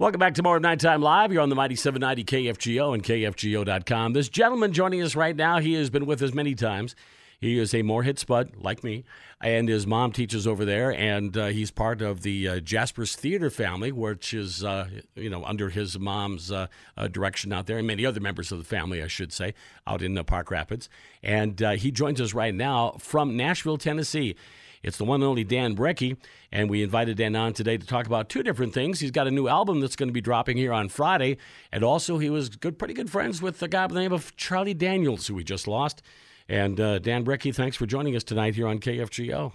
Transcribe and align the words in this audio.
Welcome 0.00 0.20
back 0.20 0.34
to 0.34 0.44
more 0.44 0.54
of 0.54 0.62
Nighttime 0.62 1.02
Live. 1.02 1.32
You're 1.32 1.42
on 1.42 1.48
the 1.48 1.56
Mighty 1.56 1.74
790 1.74 2.22
KFGO 2.22 2.94
and 2.94 3.02
KFGO.com. 3.02 4.12
This 4.12 4.28
gentleman 4.28 4.72
joining 4.72 5.02
us 5.02 5.16
right 5.16 5.34
now, 5.34 5.58
he 5.58 5.72
has 5.72 5.90
been 5.90 6.06
with 6.06 6.22
us 6.22 6.32
many 6.32 6.54
times. 6.54 6.94
He 7.40 7.58
is 7.58 7.74
a 7.74 7.82
Moorhead 7.82 8.16
Spud, 8.16 8.52
like 8.60 8.84
me, 8.84 9.02
and 9.40 9.68
his 9.68 9.88
mom 9.88 10.12
teaches 10.12 10.46
over 10.46 10.64
there, 10.64 10.92
and 10.92 11.36
uh, 11.36 11.46
he's 11.46 11.72
part 11.72 12.00
of 12.00 12.22
the 12.22 12.46
uh, 12.46 12.60
Jaspers 12.60 13.16
Theater 13.16 13.50
family, 13.50 13.90
which 13.90 14.32
is, 14.32 14.62
uh, 14.62 14.86
you 15.16 15.30
know, 15.30 15.44
under 15.44 15.68
his 15.68 15.98
mom's 15.98 16.52
uh, 16.52 16.68
uh, 16.96 17.08
direction 17.08 17.52
out 17.52 17.66
there, 17.66 17.78
and 17.78 17.86
many 17.88 18.06
other 18.06 18.20
members 18.20 18.52
of 18.52 18.58
the 18.58 18.64
family, 18.64 19.02
I 19.02 19.08
should 19.08 19.32
say, 19.32 19.52
out 19.84 20.00
in 20.00 20.16
uh, 20.16 20.22
Park 20.22 20.52
Rapids. 20.52 20.88
And 21.24 21.58
he 21.58 21.90
joins 21.90 22.20
us 22.20 22.34
right 22.34 22.54
now 22.54 22.92
from 23.00 23.36
Nashville, 23.36 23.78
Tennessee. 23.78 24.36
It's 24.82 24.96
the 24.96 25.04
one 25.04 25.22
and 25.22 25.28
only 25.28 25.44
Dan 25.44 25.76
Brekke, 25.76 26.16
and 26.52 26.70
we 26.70 26.82
invited 26.82 27.16
Dan 27.16 27.36
on 27.36 27.52
today 27.52 27.76
to 27.76 27.86
talk 27.86 28.06
about 28.06 28.28
two 28.28 28.42
different 28.42 28.74
things. 28.74 29.00
He's 29.00 29.10
got 29.10 29.26
a 29.26 29.30
new 29.30 29.48
album 29.48 29.80
that's 29.80 29.96
going 29.96 30.08
to 30.08 30.12
be 30.12 30.20
dropping 30.20 30.56
here 30.56 30.72
on 30.72 30.88
Friday, 30.88 31.38
and 31.72 31.82
also 31.82 32.18
he 32.18 32.30
was 32.30 32.48
good, 32.48 32.78
pretty 32.78 32.94
good 32.94 33.10
friends 33.10 33.42
with 33.42 33.62
a 33.62 33.68
guy 33.68 33.86
by 33.86 33.94
the 33.94 34.00
name 34.00 34.12
of 34.12 34.36
Charlie 34.36 34.74
Daniels, 34.74 35.26
who 35.26 35.34
we 35.34 35.44
just 35.44 35.66
lost. 35.66 36.02
And 36.48 36.80
uh, 36.80 36.98
Dan 36.98 37.24
Brekke, 37.24 37.54
thanks 37.54 37.76
for 37.76 37.86
joining 37.86 38.16
us 38.16 38.24
tonight 38.24 38.54
here 38.54 38.66
on 38.66 38.78
KFGO. 38.78 39.52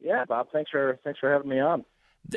Yeah, 0.00 0.24
Bob, 0.24 0.48
thanks 0.52 0.70
for 0.70 0.98
thanks 1.04 1.18
for 1.20 1.30
having 1.30 1.48
me 1.48 1.60
on. 1.60 1.84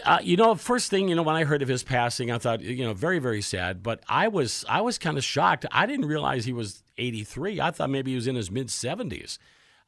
Uh, 0.05 0.19
you 0.21 0.37
know, 0.37 0.53
first 0.55 0.89
thing, 0.89 1.09
you 1.09 1.15
know, 1.15 1.23
when 1.23 1.35
I 1.35 1.45
heard 1.45 1.61
of 1.61 1.67
his 1.67 1.83
passing, 1.83 2.29
I 2.29 2.37
thought, 2.37 2.61
you 2.61 2.85
know, 2.85 2.93
very, 2.93 3.19
very 3.19 3.41
sad. 3.41 3.81
But 3.81 4.03
I 4.07 4.27
was, 4.27 4.63
I 4.69 4.81
was 4.81 4.99
kind 4.99 5.17
of 5.17 5.23
shocked. 5.23 5.65
I 5.71 5.87
didn't 5.87 6.05
realize 6.05 6.45
he 6.45 6.53
was 6.53 6.83
83. 6.97 7.59
I 7.59 7.71
thought 7.71 7.89
maybe 7.89 8.11
he 8.11 8.15
was 8.15 8.27
in 8.27 8.35
his 8.35 8.51
mid 8.51 8.67
70s. 8.67 9.39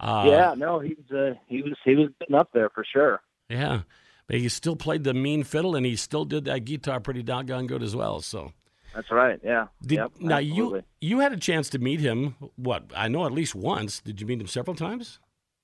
Uh, 0.02 0.26
yeah, 0.28 0.54
no, 0.58 0.80
he's 0.80 0.98
uh, 1.16 1.36
he 1.48 1.62
was 1.62 1.74
he 1.86 1.96
was 1.96 2.10
getting 2.20 2.36
up 2.36 2.50
there 2.54 2.70
for 2.70 2.84
sure. 2.84 3.22
Yeah, 3.50 3.82
but 4.26 4.38
he 4.38 4.50
still 4.50 4.76
played 4.76 5.04
the 5.04 5.14
mean 5.14 5.44
fiddle, 5.44 5.76
and 5.76 5.86
he 5.86 5.96
still 5.96 6.26
did 6.26 6.46
that 6.46 6.66
guitar 6.66 7.00
pretty 7.00 7.22
doggone 7.22 7.68
good 7.68 7.84
as 7.84 7.96
well. 7.96 8.20
So 8.22 8.52
that's 8.96 9.12
right. 9.12 9.40
Yeah. 9.44 9.68
Did, 9.84 9.96
yep, 9.98 10.12
now 10.20 10.38
absolutely. 10.38 10.84
you 11.00 11.10
you 11.10 11.20
had 11.20 11.34
a 11.34 11.38
chance 11.38 11.70
to 11.70 11.80
meet 11.80 12.00
him. 12.00 12.36
What 12.56 12.86
I 12.96 13.10
know 13.10 13.26
at 13.28 13.32
least 13.32 13.54
once. 13.54 14.02
Did 14.02 14.20
you 14.20 14.26
meet 14.26 14.42
him 14.42 14.48
several 14.48 14.76
times? 14.76 15.20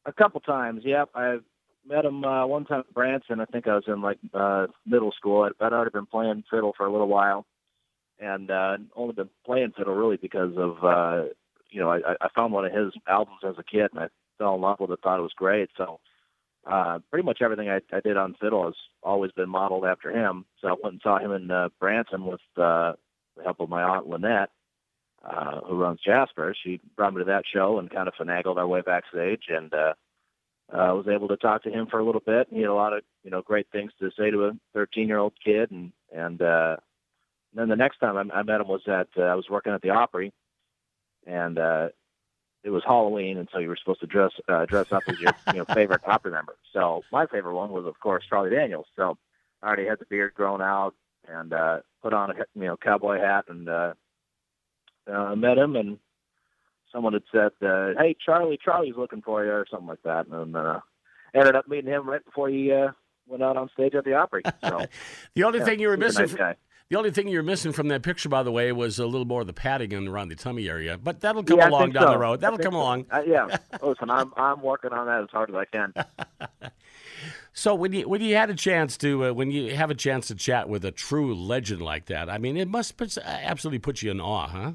A 0.05 0.13
couple 0.13 0.39
times. 0.39 0.83
Yep. 0.85 1.09
I 1.15 1.37
met 1.87 2.05
him 2.05 2.23
uh, 2.23 2.45
one 2.45 2.65
time 2.65 2.81
at 2.81 2.93
Branson. 2.93 3.39
I 3.39 3.45
think 3.45 3.67
I 3.67 3.73
was 3.73 3.85
in 3.87 4.01
like 4.01 4.19
uh, 4.35 4.67
middle 4.85 5.11
school. 5.13 5.43
I'd, 5.43 5.65
I'd 5.65 5.73
already 5.73 5.91
been 5.91 6.05
playing 6.05 6.43
fiddle 6.49 6.73
for 6.77 6.85
a 6.85 6.91
little 6.91 7.07
while, 7.07 7.47
and 8.19 8.51
uh, 8.51 8.77
only 8.95 9.13
been 9.13 9.29
playing 9.45 9.73
fiddle 9.75 9.95
really 9.95 10.17
because 10.17 10.53
of 10.57 10.83
uh, 10.83 11.29
you 11.71 11.81
know 11.81 11.91
I, 11.91 12.15
I 12.21 12.27
found 12.35 12.53
one 12.53 12.65
of 12.65 12.71
his 12.71 12.93
albums 13.07 13.39
as 13.43 13.55
a 13.57 13.63
kid, 13.63 13.89
and 13.93 14.03
I 14.03 14.07
fell 14.37 14.55
in 14.55 14.61
love 14.61 14.79
with 14.79 14.91
it, 14.91 14.99
thought 15.03 15.19
it 15.19 15.23
was 15.23 15.33
great. 15.35 15.69
So 15.77 15.99
uh, 16.65 16.99
pretty 17.09 17.25
much 17.25 17.41
everything 17.41 17.69
I, 17.69 17.79
I 17.93 18.01
did 18.01 18.17
on 18.17 18.35
fiddle 18.41 18.65
has 18.65 18.75
always 19.03 19.31
been 19.31 19.49
modeled 19.49 19.85
after 19.85 20.11
him. 20.11 20.45
So 20.61 20.67
I 20.67 20.71
went 20.71 20.93
and 20.93 21.01
saw 21.01 21.19
him 21.19 21.31
in 21.31 21.49
uh, 21.49 21.69
Branson 21.79 22.25
with 22.25 22.41
uh, 22.57 22.93
the 23.35 23.43
help 23.43 23.59
of 23.59 23.69
my 23.69 23.83
aunt 23.83 24.07
Lynette, 24.07 24.49
uh, 25.23 25.61
who 25.61 25.75
runs 25.75 25.99
Jasper. 26.05 26.55
She 26.63 26.81
brought 26.95 27.13
me 27.13 27.19
to 27.19 27.25
that 27.25 27.43
show 27.51 27.79
and 27.79 27.89
kind 27.89 28.07
of 28.07 28.15
finagled 28.15 28.57
our 28.57 28.67
way 28.67 28.81
backstage, 28.81 29.43
and 29.49 29.73
uh, 29.73 29.93
I 30.73 30.89
uh, 30.89 30.95
was 30.95 31.07
able 31.07 31.29
to 31.29 31.37
talk 31.37 31.63
to 31.63 31.71
him 31.71 31.87
for 31.89 31.99
a 31.99 32.05
little 32.05 32.21
bit. 32.25 32.47
He 32.51 32.59
had 32.61 32.69
a 32.69 32.73
lot 32.73 32.93
of 32.93 33.03
you 33.23 33.31
know 33.31 33.41
great 33.41 33.67
things 33.71 33.91
to 33.99 34.11
say 34.17 34.31
to 34.31 34.45
a 34.45 34.51
13 34.73 35.07
year 35.07 35.19
old 35.19 35.33
kid, 35.43 35.71
and 35.71 35.91
and 36.13 36.41
uh, 36.41 36.77
then 37.53 37.69
the 37.69 37.75
next 37.75 37.99
time 37.99 38.17
I, 38.17 38.39
I 38.39 38.43
met 38.43 38.61
him 38.61 38.67
was 38.67 38.81
at 38.87 39.07
uh, 39.17 39.21
I 39.21 39.35
was 39.35 39.49
working 39.49 39.71
at 39.73 39.81
the 39.81 39.91
Opry, 39.91 40.33
and 41.25 41.57
uh, 41.57 41.89
it 42.67 42.71
was 42.71 42.83
Halloween, 42.85 43.37
and 43.37 43.47
so 43.53 43.59
you 43.59 43.69
were 43.69 43.77
supposed 43.77 44.01
to 44.01 44.07
dress 44.07 44.31
uh, 44.49 44.65
dress 44.65 44.91
up 44.91 45.03
as 45.07 45.17
your 45.21 45.31
you 45.53 45.59
know 45.59 45.65
favorite 45.65 46.01
Opry 46.05 46.31
member. 46.31 46.57
So 46.73 47.01
my 47.13 47.25
favorite 47.25 47.55
one 47.55 47.71
was, 47.71 47.85
of 47.85 47.97
course, 48.01 48.25
Charlie 48.27 48.49
Daniels. 48.49 48.87
So 48.97 49.17
I 49.63 49.67
already 49.67 49.85
had 49.85 49.99
the 49.99 50.05
beard 50.05 50.33
grown 50.33 50.61
out 50.61 50.93
and 51.29 51.53
uh, 51.53 51.79
put 52.03 52.13
on 52.13 52.31
a 52.31 52.33
you 52.55 52.65
know 52.65 52.75
cowboy 52.75 53.19
hat 53.21 53.45
and 53.47 53.69
uh, 53.69 53.93
uh, 55.09 55.33
met 55.37 55.57
him, 55.57 55.77
and 55.77 55.97
someone 56.91 57.13
had 57.13 57.23
said, 57.31 57.51
uh, 57.65 57.93
"Hey, 57.97 58.17
Charlie, 58.23 58.59
Charlie's 58.61 58.97
looking 58.97 59.21
for 59.21 59.45
you," 59.45 59.51
or 59.51 59.65
something 59.71 59.87
like 59.87 60.03
that, 60.03 60.27
and 60.27 60.53
uh, 60.57 60.81
ended 61.33 61.55
up 61.55 61.69
meeting 61.69 61.89
him 61.89 62.07
right 62.07 62.25
before 62.25 62.49
he 62.49 62.73
uh, 62.73 62.89
went 63.27 63.43
out 63.43 63.55
on 63.55 63.69
stage 63.69 63.95
at 63.95 64.03
the 64.03 64.15
Opry. 64.15 64.41
So 64.61 64.85
the 65.35 65.43
only 65.45 65.59
yeah, 65.59 65.65
thing 65.65 65.79
you 65.79 65.87
were 65.87 65.95
missing. 65.95 66.35
Nice. 66.35 66.57
The 66.89 66.95
only 66.95 67.11
thing 67.11 67.27
you're 67.27 67.43
missing 67.43 67.73
from 67.73 67.89
that 67.89 68.01
picture, 68.01 68.29
by 68.29 68.43
the 68.43 68.51
way, 68.51 68.71
was 68.71 68.97
a 68.97 69.05
little 69.05 69.25
more 69.25 69.41
of 69.41 69.47
the 69.47 69.53
padding 69.53 70.07
around 70.07 70.29
the 70.29 70.35
tummy 70.35 70.69
area. 70.69 70.97
But 70.97 71.19
that'll 71.19 71.43
come 71.43 71.57
yeah, 71.57 71.67
along 71.67 71.91
down 71.91 72.03
so. 72.03 72.11
the 72.11 72.17
road. 72.17 72.39
That'll 72.39 72.57
come 72.57 72.73
so. 72.73 72.79
along. 72.79 73.07
Uh, 73.11 73.23
yeah. 73.27 73.57
Listen, 73.81 74.09
I'm 74.09 74.31
I'm 74.37 74.61
working 74.61 74.93
on 74.93 75.05
that 75.07 75.23
as 75.23 75.29
hard 75.29 75.49
as 75.49 75.55
I 75.55 75.65
can. 75.65 75.93
so 77.53 77.75
when 77.75 77.91
you 77.91 78.07
when 78.07 78.21
you 78.21 78.35
had 78.35 78.49
a 78.49 78.55
chance 78.55 78.95
to 78.99 79.25
uh, 79.25 79.33
when 79.33 79.51
you 79.51 79.75
have 79.75 79.91
a 79.91 79.95
chance 79.95 80.27
to 80.27 80.35
chat 80.35 80.69
with 80.69 80.85
a 80.85 80.91
true 80.91 81.35
legend 81.35 81.81
like 81.81 82.05
that, 82.05 82.29
I 82.29 82.37
mean, 82.37 82.55
it 82.55 82.69
must 82.69 82.95
put, 82.95 83.17
absolutely 83.17 83.79
put 83.79 84.01
you 84.01 84.11
in 84.11 84.21
awe, 84.21 84.47
huh? 84.47 84.71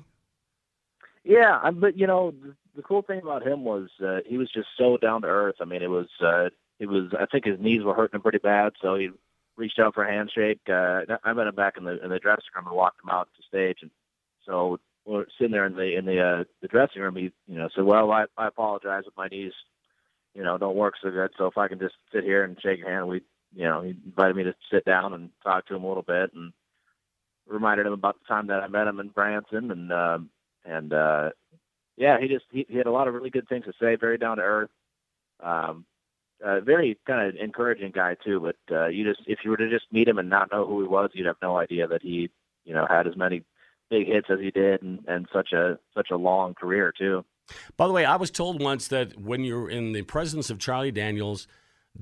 Yeah, 1.25 1.71
but 1.71 1.97
you 1.97 2.07
know, 2.07 2.33
the, 2.33 2.55
the 2.77 2.83
cool 2.83 3.01
thing 3.01 3.23
about 3.23 3.47
him 3.47 3.65
was 3.65 3.89
uh, 4.05 4.19
he 4.27 4.37
was 4.37 4.51
just 4.51 4.69
so 4.77 4.99
down 4.99 5.23
to 5.23 5.29
earth. 5.29 5.57
I 5.63 5.65
mean, 5.65 5.81
it 5.81 5.91
was 5.91 6.09
uh, 6.21 6.51
it 6.79 6.89
was 6.89 7.15
I 7.19 7.25
think 7.25 7.47
his 7.47 7.59
knees 7.59 7.83
were 7.83 7.95
hurting 7.95 8.21
pretty 8.21 8.39
bad, 8.39 8.75
so 8.83 8.97
he 8.97 9.11
reached 9.57 9.79
out 9.79 9.95
for 9.95 10.05
a 10.05 10.13
handshake. 10.13 10.61
Uh, 10.69 11.01
I 11.25 11.33
met 11.33 11.47
him 11.47 11.55
back 11.55 11.77
in 11.77 11.85
the 11.85 12.03
in 12.03 12.11
the 12.11 12.19
dressing 12.19 12.45
room 12.55 12.67
and 12.67 12.77
walked 12.77 13.03
him 13.03 13.11
out 13.11 13.29
to 13.37 13.43
stage. 13.47 13.79
And 13.83 13.91
so 14.47 14.79
we're 15.05 15.27
sitting 15.39 15.53
there 15.53 15.67
in 15.67 15.75
the 15.75 15.97
in 15.97 16.05
the 16.05 16.21
uh, 16.21 16.45
the 16.61 16.69
dressing 16.69 17.03
room. 17.03 17.17
He 17.17 17.33
you 17.47 17.59
know 17.59 17.69
said, 17.75 17.85
"Well, 17.85 18.11
I, 18.11 18.25
I 18.37 18.49
apologize 18.49 19.05
if 19.07 19.17
my 19.17 19.29
knees, 19.29 19.53
you 20.35 20.43
know, 20.43 20.59
don't 20.59 20.77
work 20.77 20.95
so 21.03 21.11
good. 21.11 21.31
So 21.37 21.47
if 21.47 21.59
I 21.59 21.69
can 21.69 21.79
just 21.79 21.95
sit 22.13 22.25
here 22.25 22.45
and 22.45 22.57
shake 22.61 22.79
your 22.79 22.91
hand, 22.91 23.09
we 23.09 23.23
you 23.55 23.65
know 23.65 23.83
he 23.83 23.91
invited 24.05 24.37
me 24.37 24.45
to 24.45 24.55
sit 24.71 24.85
down 24.85 25.13
and 25.13 25.31
talk 25.43 25.67
to 25.67 25.75
him 25.75 25.85
a 25.85 25.89
little 25.89 26.03
bit 26.03 26.33
and 26.35 26.53
reminded 27.47 27.87
him 27.87 27.93
about 27.93 28.17
the 28.19 28.27
time 28.27 28.47
that 28.47 28.63
I 28.63 28.69
met 28.69 28.87
him 28.87 29.01
in 29.01 29.09
Branson 29.09 29.71
and 29.71 29.93
um, 29.93 30.31
and 30.65 30.93
uh, 30.93 31.31
yeah, 31.97 32.19
he 32.21 32.29
just 32.29 32.45
he, 32.51 32.67
he 32.69 32.77
had 32.77 32.87
a 32.87 32.93
lot 32.93 33.09
of 33.09 33.15
really 33.15 33.31
good 33.31 33.49
things 33.49 33.65
to 33.65 33.73
say. 33.81 33.97
Very 33.97 34.19
down 34.19 34.39
to 34.39 34.43
earth. 34.43 34.71
Um, 35.43 35.85
uh, 36.45 36.61
very 36.61 36.99
kind 37.07 37.29
of 37.29 37.37
encouraging 37.37 37.93
guy 37.93 38.17
too. 38.25 38.41
But 38.41 38.75
uh, 38.75 38.89
you 38.89 39.05
just 39.05 39.21
if 39.27 39.41
you 39.45 39.51
were 39.51 39.57
to 39.57 39.71
just 39.71 39.87
meet 39.93 40.09
him 40.09 40.19
and 40.19 40.29
not 40.29 40.51
know 40.53 40.67
who 40.67 40.83
he 40.83 40.89
was, 40.89 41.11
you'd 41.15 41.27
have 41.27 41.37
no 41.43 41.57
idea 41.57 41.87
that 41.89 42.03
he 42.03 42.31
you 42.65 42.75
know 42.75 42.87
had 42.89 43.07
as 43.07 43.17
many 43.17 43.43
big 43.91 44.07
hits 44.07 44.29
as 44.31 44.41
he 44.41 44.51
did 44.51 44.83
and, 44.83 45.01
and 45.07 45.29
such 45.33 45.53
a 45.53 45.79
such 45.95 46.09
a 46.11 46.17
long 46.17 46.55
career 46.55 46.93
too. 46.97 47.25
By 47.77 47.87
the 47.87 47.93
way, 47.93 48.05
I 48.05 48.17
was 48.17 48.31
told 48.31 48.63
once 48.63 48.89
that 48.89 49.21
when 49.21 49.45
you're 49.45 49.69
in 49.69 49.93
the 49.93 50.03
presence 50.03 50.49
of 50.49 50.59
Charlie 50.59 50.93
Daniels, 50.93 51.47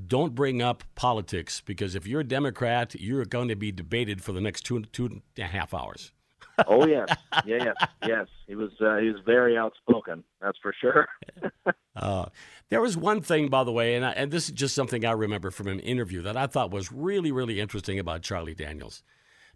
don't 0.07 0.35
bring 0.35 0.63
up 0.63 0.85
politics 0.95 1.61
because 1.61 1.95
if 1.95 2.07
you're 2.07 2.21
a 2.21 2.25
Democrat, 2.25 2.95
you're 2.95 3.25
going 3.25 3.49
to 3.49 3.57
be 3.57 3.73
debated 3.73 4.23
for 4.23 4.33
the 4.33 4.41
next 4.41 4.63
two 4.63 4.83
two 4.83 5.07
and 5.07 5.23
a 5.39 5.45
half 5.45 5.75
hours. 5.75 6.13
Oh 6.67 6.87
yes, 6.87 7.09
yeah, 7.45 7.65
yes, 7.65 7.75
yes. 8.07 8.27
He 8.47 8.55
was 8.55 8.71
uh, 8.81 8.97
he 8.97 9.11
was 9.11 9.21
very 9.25 9.57
outspoken. 9.57 10.25
That's 10.41 10.59
for 10.59 10.75
sure. 10.81 11.09
uh, 11.97 12.27
there 12.69 12.81
was 12.81 12.97
one 12.97 13.21
thing, 13.21 13.49
by 13.49 13.65
the 13.65 13.73
way, 13.73 13.95
and 13.95 14.05
I, 14.05 14.11
and 14.13 14.31
this 14.31 14.49
is 14.49 14.55
just 14.55 14.75
something 14.75 15.05
I 15.05 15.13
remember 15.13 15.51
from 15.51 15.69
an 15.69 15.81
interview 15.81 16.23
that 16.23 16.37
I 16.37 16.47
thought 16.47 16.71
was 16.71 16.93
really 16.93 17.33
really 17.33 17.61
interesting 17.61 17.99
about 17.99 18.23
Charlie 18.23 18.55
Daniels, 18.55 19.03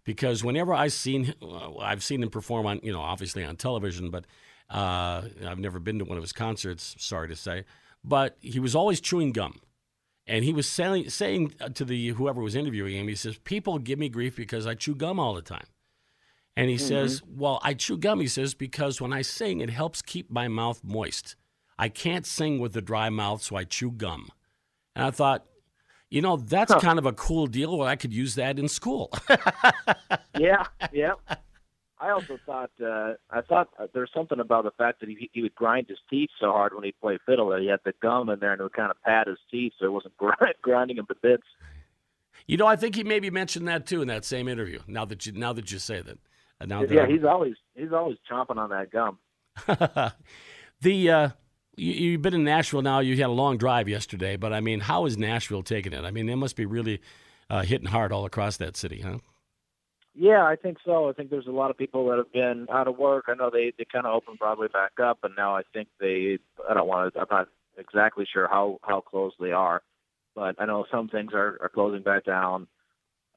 because 0.03 0.43
whenever 0.43 0.73
I 0.73 0.87
seen 0.87 1.33
uh, 1.41 1.77
I've 1.77 2.03
seen 2.03 2.23
him 2.23 2.29
perform 2.29 2.65
on 2.65 2.79
you 2.83 2.93
know 2.93 3.01
obviously 3.01 3.43
on 3.43 3.55
television, 3.55 4.09
but 4.09 4.25
uh, 4.69 5.23
I've 5.45 5.59
never 5.59 5.79
been 5.79 5.99
to 5.99 6.05
one 6.05 6.17
of 6.17 6.23
his 6.23 6.33
concerts. 6.33 6.95
Sorry 6.99 7.27
to 7.27 7.35
say, 7.35 7.65
but 8.03 8.37
he 8.39 8.59
was 8.59 8.75
always 8.75 9.01
chewing 9.01 9.31
gum. 9.31 9.59
And 10.27 10.43
he 10.43 10.53
was 10.53 10.67
saying, 10.67 11.11
saying 11.11 11.53
to 11.75 11.85
the 11.85 12.09
whoever 12.09 12.41
was 12.41 12.55
interviewing 12.55 12.95
him, 12.95 13.07
he 13.07 13.13
says, 13.13 13.37
"People 13.37 13.77
give 13.77 13.99
me 13.99 14.09
grief 14.09 14.35
because 14.35 14.65
I 14.65 14.73
chew 14.73 14.95
gum 14.95 15.19
all 15.19 15.35
the 15.35 15.43
time." 15.43 15.67
And 16.57 16.69
he 16.69 16.75
mm-hmm. 16.75 16.87
says, 16.87 17.21
Well, 17.27 17.59
I 17.63 17.73
chew 17.73 17.97
gum, 17.97 18.19
he 18.19 18.27
says, 18.27 18.53
because 18.53 19.01
when 19.01 19.13
I 19.13 19.21
sing, 19.21 19.59
it 19.59 19.69
helps 19.69 20.01
keep 20.01 20.31
my 20.31 20.47
mouth 20.47 20.81
moist. 20.83 21.35
I 21.77 21.89
can't 21.89 22.25
sing 22.25 22.59
with 22.59 22.75
a 22.77 22.81
dry 22.81 23.09
mouth, 23.09 23.41
so 23.41 23.55
I 23.57 23.65
chew 23.65 23.91
gum. 23.91 24.29
And 24.95 25.05
I 25.05 25.11
thought, 25.11 25.45
you 26.09 26.21
know, 26.21 26.37
that's 26.37 26.71
huh. 26.71 26.79
kind 26.79 26.97
of 26.97 27.05
a 27.05 27.11
cool 27.11 27.47
deal. 27.47 27.77
Well, 27.77 27.87
I 27.87 27.97
could 27.97 28.13
use 28.13 28.35
that 28.35 28.57
in 28.57 28.69
school. 28.69 29.11
yeah, 30.39 30.65
yeah. 30.93 31.13
I 31.99 32.11
also 32.11 32.37
thought 32.45 32.71
uh, 32.81 33.13
I 33.31 33.41
thought 33.41 33.69
uh, 33.79 33.87
there's 33.93 34.11
something 34.13 34.39
about 34.39 34.63
the 34.63 34.71
fact 34.71 34.99
that 34.99 35.09
he, 35.09 35.29
he 35.33 35.41
would 35.41 35.55
grind 35.55 35.87
his 35.87 35.97
teeth 36.09 36.29
so 36.39 36.51
hard 36.51 36.73
when 36.73 36.83
he 36.83 36.91
played 36.91 37.19
fiddle 37.25 37.49
that 37.49 37.61
he 37.61 37.67
had 37.67 37.79
the 37.83 37.93
gum 38.01 38.29
in 38.29 38.39
there 38.39 38.51
and 38.51 38.59
it 38.59 38.63
would 38.63 38.73
kind 38.73 38.91
of 38.91 39.01
pad 39.01 39.27
his 39.27 39.39
teeth 39.49 39.73
so 39.79 39.85
it 39.85 39.91
wasn't 39.91 40.15
grind, 40.17 40.55
grinding 40.61 40.97
him 40.97 41.05
to 41.07 41.15
bits. 41.21 41.47
You 42.47 42.57
know, 42.57 42.67
I 42.67 42.75
think 42.75 42.95
he 42.95 43.03
maybe 43.03 43.29
mentioned 43.29 43.67
that 43.67 43.85
too 43.85 44.01
in 44.01 44.07
that 44.09 44.23
same 44.25 44.47
interview. 44.47 44.79
Now 44.87 45.05
that 45.05 45.25
you 45.25 45.31
now 45.31 45.53
that 45.53 45.71
you 45.71 45.79
say 45.79 46.01
that. 46.01 46.19
Now 46.65 46.83
yeah, 46.83 47.05
he's 47.07 47.23
always 47.23 47.55
he's 47.75 47.91
always 47.91 48.17
chomping 48.29 48.57
on 48.57 48.69
that 48.69 48.91
gum. 48.91 49.19
the 50.81 51.09
uh, 51.11 51.29
you, 51.75 52.13
have 52.13 52.21
been 52.21 52.33
in 52.33 52.43
Nashville 52.43 52.81
now. 52.81 52.99
You 52.99 53.15
had 53.17 53.27
a 53.27 53.29
long 53.29 53.57
drive 53.57 53.89
yesterday, 53.89 54.37
but 54.37 54.53
I 54.53 54.61
mean, 54.61 54.79
how 54.79 55.05
is 55.05 55.17
Nashville 55.17 55.63
taking 55.63 55.93
it? 55.93 56.05
I 56.05 56.11
mean, 56.11 56.25
they 56.25 56.35
must 56.35 56.55
be 56.55 56.65
really 56.65 57.01
uh, 57.49 57.63
hitting 57.63 57.87
hard 57.87 58.11
all 58.11 58.25
across 58.25 58.57
that 58.57 58.77
city, 58.77 59.01
huh? 59.01 59.17
Yeah, 60.13 60.45
I 60.45 60.55
think 60.55 60.77
so. 60.85 61.09
I 61.09 61.13
think 61.13 61.29
there's 61.29 61.47
a 61.47 61.51
lot 61.51 61.71
of 61.71 61.77
people 61.77 62.07
that 62.07 62.17
have 62.17 62.31
been 62.31 62.67
out 62.71 62.87
of 62.87 62.97
work. 62.97 63.25
I 63.27 63.33
know 63.33 63.49
they 63.49 63.73
they 63.77 63.85
kind 63.85 64.05
of 64.05 64.15
opened 64.15 64.39
Broadway 64.39 64.67
back 64.71 64.93
up, 65.03 65.19
and 65.23 65.33
now 65.35 65.55
I 65.55 65.63
think 65.73 65.89
they. 65.99 66.39
I 66.69 66.73
don't 66.73 66.87
want 66.87 67.13
to. 67.13 67.19
I'm 67.19 67.27
not 67.29 67.49
exactly 67.77 68.25
sure 68.31 68.47
how 68.47 68.79
how 68.81 69.01
close 69.01 69.33
they 69.39 69.51
are, 69.51 69.81
but 70.33 70.55
I 70.57 70.65
know 70.65 70.85
some 70.89 71.09
things 71.09 71.33
are 71.33 71.59
are 71.61 71.69
closing 71.73 72.01
back 72.01 72.23
down. 72.23 72.67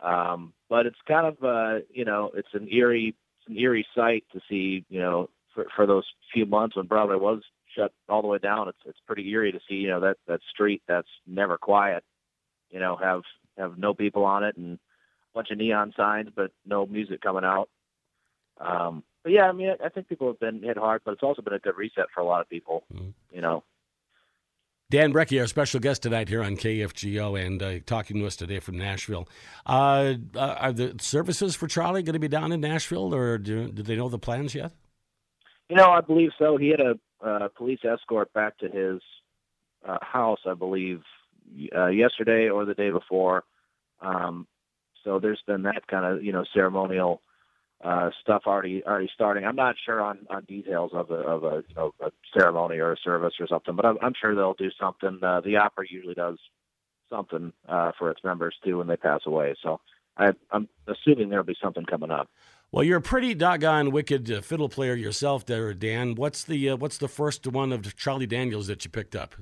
Um, 0.00 0.52
but 0.68 0.86
it's 0.86 0.98
kind 1.06 1.26
of 1.26 1.42
uh, 1.42 1.84
you 1.92 2.04
know 2.04 2.30
it's 2.34 2.48
an 2.52 2.68
eerie 2.70 3.14
it's 3.40 3.48
an 3.48 3.58
eerie 3.58 3.86
sight 3.94 4.24
to 4.32 4.40
see 4.48 4.84
you 4.88 5.00
know 5.00 5.28
for 5.54 5.66
for 5.74 5.86
those 5.86 6.04
few 6.32 6.46
months 6.46 6.76
when 6.76 6.86
Broadway 6.86 7.16
was 7.16 7.42
shut 7.74 7.92
all 8.08 8.22
the 8.22 8.28
way 8.28 8.38
down. 8.38 8.68
It's 8.68 8.78
it's 8.86 8.98
pretty 9.06 9.28
eerie 9.30 9.52
to 9.52 9.60
see 9.68 9.76
you 9.76 9.88
know 9.88 10.00
that 10.00 10.16
that 10.26 10.40
street 10.50 10.82
that's 10.86 11.08
never 11.26 11.58
quiet. 11.58 12.04
You 12.70 12.80
know 12.80 12.96
have 12.96 13.22
have 13.56 13.78
no 13.78 13.94
people 13.94 14.24
on 14.24 14.44
it 14.44 14.56
and 14.56 14.74
a 14.74 15.34
bunch 15.34 15.50
of 15.50 15.58
neon 15.58 15.92
signs, 15.96 16.30
but 16.34 16.52
no 16.64 16.86
music 16.86 17.20
coming 17.20 17.44
out. 17.44 17.68
Um, 18.60 19.02
but 19.22 19.32
yeah, 19.32 19.48
I 19.48 19.52
mean, 19.52 19.74
I 19.84 19.88
think 19.88 20.08
people 20.08 20.28
have 20.28 20.40
been 20.40 20.62
hit 20.62 20.76
hard, 20.76 21.02
but 21.04 21.12
it's 21.12 21.22
also 21.22 21.42
been 21.42 21.52
a 21.52 21.58
good 21.58 21.76
reset 21.76 22.06
for 22.14 22.20
a 22.20 22.24
lot 22.24 22.40
of 22.40 22.48
people. 22.48 22.84
Mm-hmm. 22.92 23.10
You 23.32 23.40
know. 23.40 23.64
Dan 24.90 25.12
Brekke, 25.12 25.38
our 25.38 25.46
special 25.46 25.80
guest 25.80 26.02
tonight 26.02 26.30
here 26.30 26.42
on 26.42 26.56
KFGO, 26.56 27.38
and 27.38 27.62
uh, 27.62 27.80
talking 27.84 28.18
to 28.20 28.26
us 28.26 28.36
today 28.36 28.58
from 28.58 28.78
Nashville. 28.78 29.28
Uh, 29.66 30.14
uh, 30.34 30.38
are 30.38 30.72
the 30.72 30.94
services 30.98 31.54
for 31.54 31.66
Charlie 31.66 32.02
going 32.02 32.14
to 32.14 32.18
be 32.18 32.26
down 32.26 32.52
in 32.52 32.62
Nashville, 32.62 33.14
or 33.14 33.36
do, 33.36 33.70
do 33.70 33.82
they 33.82 33.96
know 33.96 34.08
the 34.08 34.18
plans 34.18 34.54
yet? 34.54 34.72
You 35.68 35.76
know, 35.76 35.90
I 35.90 36.00
believe 36.00 36.30
so. 36.38 36.56
He 36.56 36.70
had 36.70 36.80
a 36.80 37.50
police 37.50 37.80
escort 37.84 38.32
back 38.32 38.56
to 38.58 38.68
his 38.70 39.02
uh, 39.86 39.98
house, 40.00 40.40
I 40.46 40.54
believe, 40.54 41.02
uh, 41.76 41.88
yesterday 41.88 42.48
or 42.48 42.64
the 42.64 42.72
day 42.72 42.88
before. 42.88 43.44
Um, 44.00 44.46
so 45.04 45.18
there's 45.18 45.42
been 45.46 45.64
that 45.64 45.86
kind 45.86 46.06
of 46.06 46.24
you 46.24 46.32
know 46.32 46.46
ceremonial 46.54 47.20
uh, 47.84 48.10
stuff 48.20 48.42
already 48.46 48.82
already 48.84 49.10
starting. 49.14 49.44
I'm 49.44 49.56
not 49.56 49.76
sure 49.84 50.00
on, 50.00 50.26
on 50.30 50.44
details 50.44 50.90
of 50.94 51.10
a 51.10 51.14
of 51.14 51.44
a, 51.44 51.62
you 51.68 51.74
know, 51.74 51.94
a 52.00 52.10
ceremony 52.36 52.78
or 52.78 52.92
a 52.92 52.96
service 52.96 53.34
or 53.38 53.46
something, 53.46 53.76
but 53.76 53.84
I'm, 53.84 53.98
I'm 54.02 54.14
sure 54.20 54.34
they'll 54.34 54.54
do 54.54 54.70
something. 54.80 55.20
Uh, 55.22 55.40
the 55.40 55.56
Opry 55.56 55.88
usually 55.90 56.14
does 56.14 56.38
something 57.08 57.52
uh, 57.68 57.92
for 57.98 58.10
its 58.10 58.22
members 58.24 58.56
too 58.64 58.78
when 58.78 58.86
they 58.86 58.96
pass 58.96 59.20
away. 59.26 59.54
So 59.62 59.80
I, 60.16 60.32
I'm 60.50 60.68
assuming 60.86 61.28
there'll 61.28 61.44
be 61.44 61.56
something 61.62 61.84
coming 61.84 62.10
up. 62.10 62.28
Well, 62.70 62.84
you're 62.84 62.98
a 62.98 63.02
pretty 63.02 63.34
doggone 63.34 63.92
wicked 63.92 64.30
uh, 64.30 64.40
fiddle 64.42 64.68
player 64.68 64.94
yourself, 64.94 65.46
there, 65.46 65.72
Dan. 65.72 66.16
What's 66.16 66.44
the 66.44 66.70
uh, 66.70 66.76
what's 66.76 66.98
the 66.98 67.08
first 67.08 67.46
one 67.46 67.72
of 67.72 67.96
Charlie 67.96 68.26
Daniels 68.26 68.66
that 68.66 68.84
you 68.84 68.90
picked 68.90 69.16
up? 69.16 69.36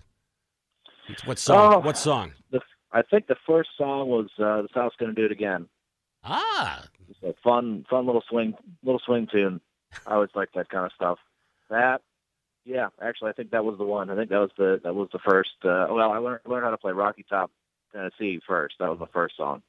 What 1.24 1.38
song? 1.38 1.74
Oh, 1.74 1.78
what 1.78 1.96
song? 1.96 2.32
The, 2.50 2.60
I 2.92 3.02
think 3.02 3.26
the 3.26 3.36
first 3.46 3.70
song 3.76 4.08
was 4.08 4.26
uh, 4.38 4.62
"The 4.62 4.68
South's 4.74 4.94
Gonna 5.00 5.14
Do 5.14 5.24
It 5.24 5.32
Again." 5.32 5.68
Ah, 6.22 6.84
a 7.22 7.34
fun, 7.42 7.84
fun 7.88 8.06
little 8.06 8.22
swing, 8.28 8.54
little 8.82 9.00
swing 9.04 9.28
tune. 9.30 9.60
I 10.06 10.14
always 10.14 10.30
like 10.34 10.50
that 10.54 10.68
kind 10.68 10.84
of 10.86 10.92
stuff. 10.92 11.18
That, 11.70 12.02
yeah, 12.64 12.88
actually, 13.00 13.30
I 13.30 13.32
think 13.34 13.50
that 13.50 13.64
was 13.64 13.78
the 13.78 13.84
one. 13.84 14.10
I 14.10 14.16
think 14.16 14.30
that 14.30 14.40
was 14.40 14.50
the 14.58 14.80
that 14.82 14.94
was 14.94 15.08
the 15.12 15.18
first. 15.18 15.50
Uh, 15.64 15.86
well, 15.90 16.10
I 16.10 16.18
learned 16.18 16.40
learned 16.46 16.64
how 16.64 16.70
to 16.70 16.78
play 16.78 16.92
Rocky 16.92 17.24
Top 17.28 17.50
Tennessee 17.92 18.40
first. 18.46 18.76
That 18.80 18.90
was 18.90 18.98
the 18.98 19.06
first 19.06 19.36
song. 19.36 19.62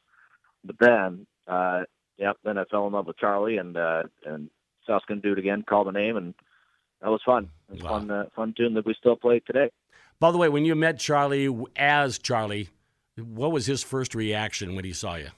But 0.64 0.78
then, 0.80 1.28
uh, 1.48 1.84
yep, 2.18 2.38
then 2.44 2.58
I 2.58 2.66
fell 2.66 2.88
in 2.88 2.94
love 2.94 3.08
with 3.08 3.18
Charlie 3.18 3.58
and 3.58 3.78
uh, 3.78 4.04
and 4.26 4.50
South's 4.86 5.06
gonna 5.06 5.22
do 5.22 5.34
it 5.34 5.40
again. 5.40 5.64
Call 5.68 5.84
the 5.84 5.92
name, 5.92 6.18
and 6.18 6.34
that 7.02 7.10
was 7.10 7.22
fun. 7.26 7.50
It 7.70 7.76
was 7.76 7.84
wow. 7.84 7.90
fun, 7.90 8.12
uh, 8.12 8.26
fun 8.36 8.54
tune 8.58 8.74
that 8.74 8.86
we 8.86 8.96
still 8.98 9.16
play 9.16 9.40
today. 9.40 9.70
By 10.20 10.32
the 10.32 10.38
way, 10.38 10.50
when 10.50 10.66
you 10.66 10.74
met 10.76 10.98
Charlie 10.98 11.56
as 11.76 12.18
Charlie, 12.18 12.70
what 13.16 13.52
was 13.52 13.68
his 13.68 13.84
first 13.84 14.16
reaction 14.16 14.76
when 14.76 14.84
he 14.84 14.94
saw 14.94 15.16
you? 15.16 15.30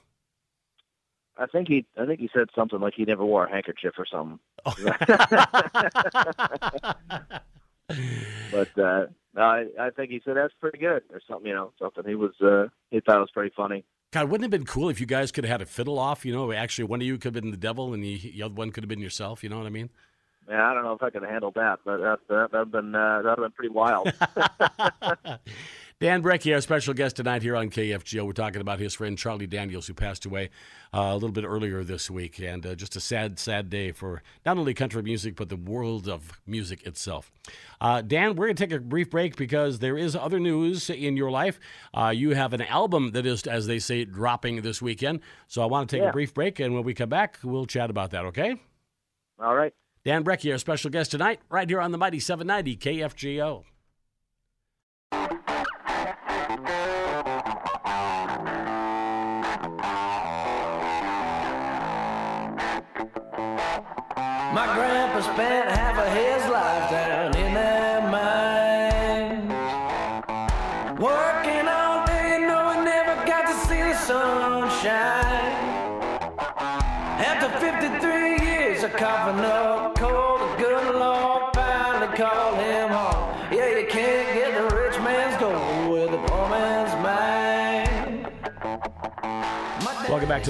I 1.40 1.46
think 1.46 1.68
he 1.68 1.86
I 1.98 2.04
think 2.04 2.20
he 2.20 2.28
said 2.32 2.48
something 2.54 2.78
like 2.80 2.94
he 2.94 3.04
never 3.04 3.24
wore 3.24 3.46
a 3.46 3.50
handkerchief 3.50 3.94
or 3.98 4.06
something. 4.06 4.38
Oh. 4.66 4.74
but 8.52 8.78
uh 8.78 9.06
I, 9.36 9.66
I 9.80 9.90
think 9.90 10.10
he 10.10 10.20
said 10.24 10.36
that's 10.36 10.52
pretty 10.60 10.78
good 10.78 11.02
or 11.10 11.20
something, 11.26 11.46
you 11.46 11.54
know, 11.54 11.72
something. 11.80 12.04
He 12.06 12.14
was 12.14 12.32
uh 12.42 12.66
he 12.90 13.00
thought 13.00 13.16
it 13.16 13.20
was 13.20 13.30
pretty 13.32 13.52
funny. 13.56 13.84
God, 14.12 14.28
wouldn't 14.28 14.42
it 14.42 14.52
have 14.52 14.60
been 14.60 14.66
cool 14.66 14.90
if 14.90 15.00
you 15.00 15.06
guys 15.06 15.32
could 15.32 15.44
have 15.44 15.52
had 15.52 15.62
a 15.62 15.66
fiddle 15.66 15.98
off? 15.98 16.26
You 16.26 16.34
know, 16.34 16.52
actually, 16.52 16.84
one 16.84 17.00
of 17.00 17.06
you 17.06 17.16
could 17.16 17.34
have 17.34 17.42
been 17.42 17.52
the 17.52 17.56
devil, 17.56 17.94
and 17.94 18.02
the, 18.02 18.18
the 18.18 18.42
other 18.42 18.54
one 18.54 18.72
could 18.72 18.82
have 18.82 18.88
been 18.88 18.98
yourself. 18.98 19.44
You 19.44 19.50
know 19.50 19.58
what 19.58 19.66
I 19.66 19.70
mean? 19.70 19.88
Yeah, 20.48 20.68
I 20.68 20.74
don't 20.74 20.82
know 20.82 20.94
if 20.94 21.02
I 21.02 21.10
could 21.10 21.22
have 21.22 21.30
handled 21.30 21.54
that, 21.54 21.78
but 21.84 21.98
that 21.98 22.18
that 22.28 22.50
would 22.52 22.58
have 22.58 22.72
been 22.72 22.92
uh, 22.92 23.22
that 23.22 23.38
would 23.38 23.44
have 23.44 23.52
been 23.52 23.52
pretty 23.52 23.72
wild. 23.72 24.12
Dan 26.00 26.22
Brekke, 26.22 26.54
our 26.54 26.62
special 26.62 26.94
guest 26.94 27.16
tonight 27.16 27.42
here 27.42 27.54
on 27.54 27.68
KFGO. 27.68 28.24
We're 28.24 28.32
talking 28.32 28.62
about 28.62 28.78
his 28.78 28.94
friend 28.94 29.18
Charlie 29.18 29.46
Daniels, 29.46 29.86
who 29.86 29.92
passed 29.92 30.24
away 30.24 30.48
uh, 30.94 31.00
a 31.00 31.12
little 31.12 31.30
bit 31.30 31.44
earlier 31.44 31.84
this 31.84 32.10
week. 32.10 32.40
And 32.40 32.64
uh, 32.64 32.74
just 32.74 32.96
a 32.96 33.00
sad, 33.00 33.38
sad 33.38 33.68
day 33.68 33.92
for 33.92 34.22
not 34.46 34.56
only 34.56 34.72
country 34.72 35.02
music, 35.02 35.36
but 35.36 35.50
the 35.50 35.58
world 35.58 36.08
of 36.08 36.40
music 36.46 36.86
itself. 36.86 37.30
Uh, 37.82 38.00
Dan, 38.00 38.34
we're 38.34 38.46
going 38.46 38.56
to 38.56 38.66
take 38.66 38.72
a 38.72 38.80
brief 38.80 39.10
break 39.10 39.36
because 39.36 39.80
there 39.80 39.98
is 39.98 40.16
other 40.16 40.40
news 40.40 40.88
in 40.88 41.18
your 41.18 41.30
life. 41.30 41.60
Uh, 41.92 42.14
you 42.16 42.30
have 42.30 42.54
an 42.54 42.62
album 42.62 43.10
that 43.10 43.26
is, 43.26 43.42
as 43.42 43.66
they 43.66 43.78
say, 43.78 44.06
dropping 44.06 44.62
this 44.62 44.80
weekend. 44.80 45.20
So 45.48 45.60
I 45.60 45.66
want 45.66 45.90
to 45.90 45.96
take 45.96 46.02
yeah. 46.02 46.08
a 46.08 46.12
brief 46.12 46.32
break. 46.32 46.60
And 46.60 46.72
when 46.74 46.84
we 46.84 46.94
come 46.94 47.10
back, 47.10 47.36
we'll 47.44 47.66
chat 47.66 47.90
about 47.90 48.12
that, 48.12 48.24
okay? 48.24 48.58
All 49.38 49.54
right. 49.54 49.74
Dan 50.06 50.24
Brekke, 50.24 50.50
our 50.50 50.56
special 50.56 50.90
guest 50.90 51.10
tonight, 51.10 51.40
right 51.50 51.68
here 51.68 51.82
on 51.82 51.92
the 51.92 51.98
Mighty 51.98 52.20
790 52.20 52.78
KFGO. 52.78 53.64
My 64.52 64.66
grandpa 64.74 65.20
spent 65.20 65.70
half 65.70 65.96
of 65.96 66.12
his 66.12 66.50
life 66.50 66.90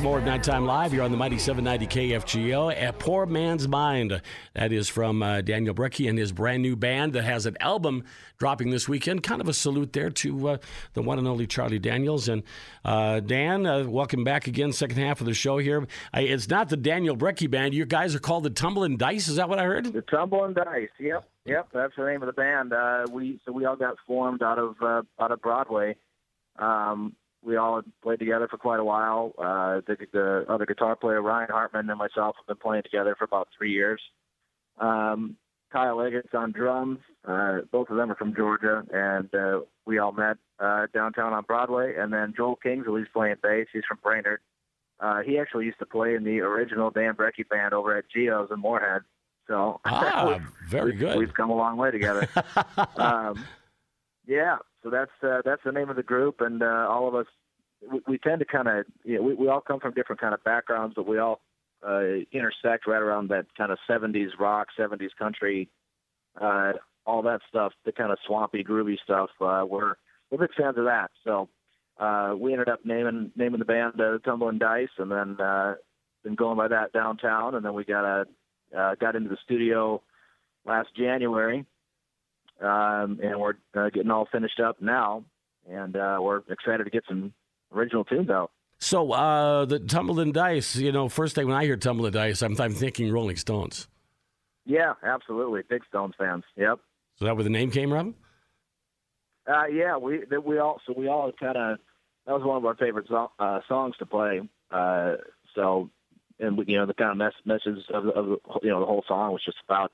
to 0.01 0.05
more 0.05 0.19
of 0.19 0.25
Nighttime 0.25 0.65
Live. 0.65 0.95
You're 0.95 1.05
on 1.05 1.11
the 1.11 1.17
Mighty 1.17 1.39
790 1.39 2.11
KFGO. 2.11 2.89
A 2.89 2.93
Poor 2.93 3.27
Man's 3.27 3.69
Mind. 3.69 4.23
That 4.55 4.73
is 4.73 4.89
from 4.89 5.23
uh, 5.23 5.43
Daniel 5.43 5.75
Brekke 5.75 6.09
and 6.09 6.19
his 6.19 6.33
brand 6.33 6.63
new 6.63 6.77
band 6.77 7.13
that 7.13 7.25
has 7.25 7.45
an 7.45 7.57
album 7.61 8.05
dropping 8.39 8.71
this 8.71 8.89
weekend. 8.89 9.23
Kind 9.23 9.41
of 9.41 9.49
a 9.49 9.53
salute 9.53 9.93
there 9.93 10.09
to 10.11 10.49
uh, 10.49 10.57
the 10.95 11.03
one 11.03 11.19
and 11.19 11.29
only 11.29 11.47
Charlie 11.47 11.79
Daniels. 11.79 12.29
And 12.29 12.43
uh, 12.85 13.21
Dan, 13.21 13.67
uh, 13.67 13.85
welcome 13.85 14.25
back 14.25 14.47
again, 14.47 14.73
second 14.73 14.99
half 14.99 15.21
of 15.21 15.27
the 15.27 15.35
show 15.35 15.59
here. 15.59 15.87
I, 16.15 16.23
it's 16.23 16.49
not 16.49 16.69
the 16.69 16.77
Daniel 16.77 17.17
Brekke 17.17 17.51
band. 17.51 17.75
You 17.75 17.85
guys 17.85 18.15
are 18.15 18.21
called 18.21 18.45
the 18.45 18.51
Tumbling 18.51 18.97
Dice. 18.97 19.29
Is 19.29 19.37
that 19.37 19.49
what 19.49 19.59
I 19.59 19.65
heard? 19.65 19.93
The 19.93 20.03
Tumbling 20.03 20.55
Dice. 20.55 20.89
Yep. 20.99 21.29
Yep. 21.45 21.69
That's 21.75 21.95
the 21.97 22.07
name 22.07 22.23
of 22.23 22.27
the 22.27 22.33
band. 22.33 22.73
Uh, 22.73 23.07
we 23.11 23.41
So 23.45 23.53
we 23.53 23.67
all 23.67 23.77
got 23.77 23.97
formed 24.07 24.43
out 24.43 24.59
of, 24.59 24.77
uh, 24.81 25.03
out 25.19 25.33
of 25.33 25.43
Broadway. 25.43 25.97
Um, 26.59 27.17
we 27.43 27.57
all 27.57 27.83
played 28.03 28.19
together 28.19 28.49
for 28.49 28.59
quite 28.59 28.81
a 28.81 28.85
while. 28.85 29.33
Uh, 29.39 29.81
the, 29.87 29.97
the 30.13 30.45
other 30.49 30.67
guitar 30.67 30.97
player, 30.97 31.23
Ryan 31.23 31.51
Hartman, 31.51 31.89
and 31.89 31.99
myself 31.99 32.37
have 32.37 32.47
been 32.47 32.57
playing 32.57 32.83
together 32.83 33.15
for 33.19 33.25
about 33.25 33.49
three 33.57 33.73
years. 33.73 34.01
Um, 34.79 35.37
Kyle 35.73 36.01
Eggett's 36.01 36.35
on 36.35 36.53
drums. 36.53 36.99
Uh, 37.27 37.59
both 37.71 37.91
of 37.91 37.97
them 37.97 38.11
are 38.11 38.17
from 38.17 38.35
Georgia, 38.35 38.83
and 38.93 39.33
uh, 39.35 39.61
we 39.87 39.99
all 39.99 40.13
met 40.13 40.37
uh, 40.59 40.87
downtown 40.93 41.33
on 41.33 41.45
Broadway. 41.45 41.95
And 41.97 42.13
then 42.13 42.35
Joel 42.37 42.57
Kingsley, 42.57 43.03
he's 43.03 43.09
playing 43.13 43.37
bass. 43.43 43.69
He's 43.73 43.85
from 43.87 43.99
Brainerd. 44.03 44.41
Uh, 44.99 45.21
he 45.21 45.39
actually 45.39 45.65
used 45.65 45.79
to 45.79 45.87
play 45.87 46.15
in 46.15 46.25
the 46.25 46.41
original 46.41 46.91
Dan 46.91 47.15
Brekke 47.15 47.49
band 47.49 47.73
over 47.73 47.97
at 47.97 48.05
Geo's 48.15 48.51
in 48.51 48.61
Moorhead. 48.61 49.03
So 49.49 49.81
ah, 49.85 50.39
very 50.69 50.95
good. 50.95 51.19
We've 51.19 51.33
come 51.33 51.51
a 51.51 51.57
long 51.57 51.77
way 51.77 51.91
together. 51.91 52.29
um, 52.97 53.43
yeah, 54.27 54.59
so 54.83 54.91
that's 54.91 55.11
uh, 55.23 55.43
that's 55.45 55.63
the 55.65 55.73
name 55.73 55.91
of 55.91 55.97
the 55.97 56.03
group, 56.03 56.41
and 56.41 56.63
uh, 56.63 56.87
all 56.89 57.09
of 57.09 57.15
us 57.15 57.27
we, 57.89 58.01
we 58.07 58.19
tend 58.19 58.41
to 58.41 58.45
kind 58.45 58.69
of 58.69 58.85
you 59.05 59.17
know, 59.17 59.23
we, 59.23 59.35
we 59.35 59.49
all 59.49 59.61
come 59.61 59.81
from 59.81 59.95
different 59.95 60.21
kind 60.21 60.35
of 60.35 60.43
backgrounds, 60.45 60.95
but 60.95 61.07
we 61.07 61.19
all 61.19 61.41
uh, 61.87 62.03
intersect 62.33 62.87
right 62.87 63.01
around 63.01 63.29
that 63.29 63.47
kind 63.57 63.73
of 63.73 63.79
70s 63.89 64.39
rock, 64.39 64.69
70s 64.79 65.11
country, 65.19 65.69
uh, 66.41 66.73
all 67.07 67.23
that 67.23 67.41
stuff, 67.49 67.73
the 67.85 67.93
kind 67.93 68.13
of 68.13 68.19
swampy, 68.27 68.63
groovy 68.63 68.97
stuff. 69.03 69.31
Uh, 69.41 69.65
we're 69.69 69.95
we're 70.31 70.39
big 70.39 70.55
fans 70.57 70.79
of 70.79 70.85
that. 70.85 71.11
So 71.25 71.49
uh, 71.99 72.35
we 72.39 72.53
ended 72.53 72.69
up 72.69 72.81
naming 72.85 73.33
naming 73.37 73.59
the 73.59 73.65
band 73.65 74.01
uh, 74.01 74.19
Tumbling 74.25 74.59
Dice, 74.59 74.89
and 74.99 75.11
then 75.11 75.41
uh, 75.41 75.75
been 76.23 76.35
going 76.35 76.57
by 76.57 76.69
that 76.69 76.93
downtown, 76.93 77.55
and 77.55 77.65
then 77.65 77.75
we 77.75 77.85
got 77.85 78.05
a 78.05 78.27
uh, 78.77 78.95
got 78.97 79.17
into 79.17 79.29
the 79.29 79.39
studio 79.45 80.03
last 80.65 80.89
January 80.97 81.65
um, 82.61 83.19
and 83.23 83.41
we're 83.41 83.55
uh, 83.75 83.91
getting 83.91 84.11
all 84.11 84.29
finished 84.31 84.61
up 84.61 84.81
now, 84.81 85.25
and 85.69 85.97
uh, 85.97 86.19
we're 86.21 86.43
excited 86.51 86.85
to 86.85 86.91
get 86.91 87.05
some 87.09 87.33
original 87.73 88.05
tunes 88.05 88.31
out. 88.31 88.51
So 88.79 89.13
uh, 89.13 89.67
the 89.67 89.79
Tumbling 89.79 90.33
Dice, 90.33 90.77
you 90.77 90.91
know, 90.91 91.09
first 91.09 91.35
thing 91.35 91.47
when 91.47 91.57
I 91.57 91.65
hear 91.65 91.77
Tumbling 91.77 92.13
Dice, 92.13 92.41
I'm, 92.43 92.59
I'm 92.61 92.73
thinking 92.73 93.13
Rolling 93.13 93.37
Stones. 93.37 93.89
Yeah, 94.65 94.95
absolutely, 95.03 95.63
big 95.69 95.83
Stones 95.89 96.15
fans. 96.19 96.45
Yep. 96.57 96.79
So 97.17 97.25
that 97.27 97.35
where 97.35 97.45
the 97.45 97.51
name 97.51 97.71
came 97.71 97.91
from? 97.91 98.15
Uh, 99.47 99.67
yeah, 99.67 99.97
we 99.97 100.21
we 100.45 100.59
all 100.59 100.81
so 100.87 100.95
we 100.97 101.09
all 101.09 101.33
kind 101.33 101.57
of 101.57 101.79
that 102.27 102.33
was 102.33 102.43
one 102.45 102.57
of 102.57 102.65
our 102.65 102.77
favorite 102.77 103.07
so, 103.09 103.31
uh, 103.39 103.61
songs 103.69 103.97
to 103.99 104.07
play. 104.07 104.41
Uh, 104.71 105.15
so, 105.55 105.91
and 106.39 106.63
you 106.67 106.79
know, 106.79 106.87
the 106.87 106.95
kind 106.95 107.11
of 107.11 107.17
mess, 107.17 107.33
message 107.45 107.83
of, 107.93 108.07
of 108.09 108.27
you 108.63 108.71
know 108.71 108.81
the 108.81 108.87
whole 108.87 109.05
song 109.09 109.33
was 109.33 109.43
just 109.45 109.59
about 109.67 109.93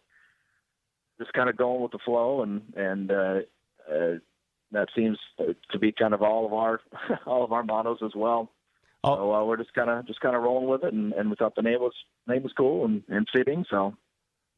just 1.19 1.33
kind 1.33 1.49
of 1.49 1.57
going 1.57 1.83
with 1.83 1.93
the 1.93 1.99
flow, 2.05 2.43
and 2.43 2.63
and 2.77 3.11
uh, 3.11 3.41
uh, 3.91 4.15
that 4.73 4.89
seems 4.97 5.19
to 5.71 5.79
be 5.79 5.93
kind 5.93 6.15
of 6.15 6.23
all 6.23 6.47
of 6.47 6.53
our 6.53 6.81
all 7.27 7.45
of 7.45 7.53
our 7.53 7.63
mottos 7.63 7.99
as 8.05 8.13
well. 8.15 8.51
Oh. 9.05 9.17
So 9.17 9.35
uh, 9.35 9.45
we're 9.45 9.57
just 9.57 9.75
kind 9.75 9.91
of 9.91 10.07
just 10.07 10.21
kind 10.21 10.37
of 10.37 10.43
rolling 10.43 10.69
with 10.69 10.85
it, 10.85 10.93
and, 10.93 11.13
and 11.13 11.31
we 11.31 11.37
thought 11.37 11.55
the 11.55 11.63
name 11.63 11.81
was 11.81 11.95
name 12.27 12.43
was 12.43 12.53
cool 12.57 12.85
and, 12.85 13.03
and 13.09 13.27
fitting, 13.35 13.65
so 13.71 13.95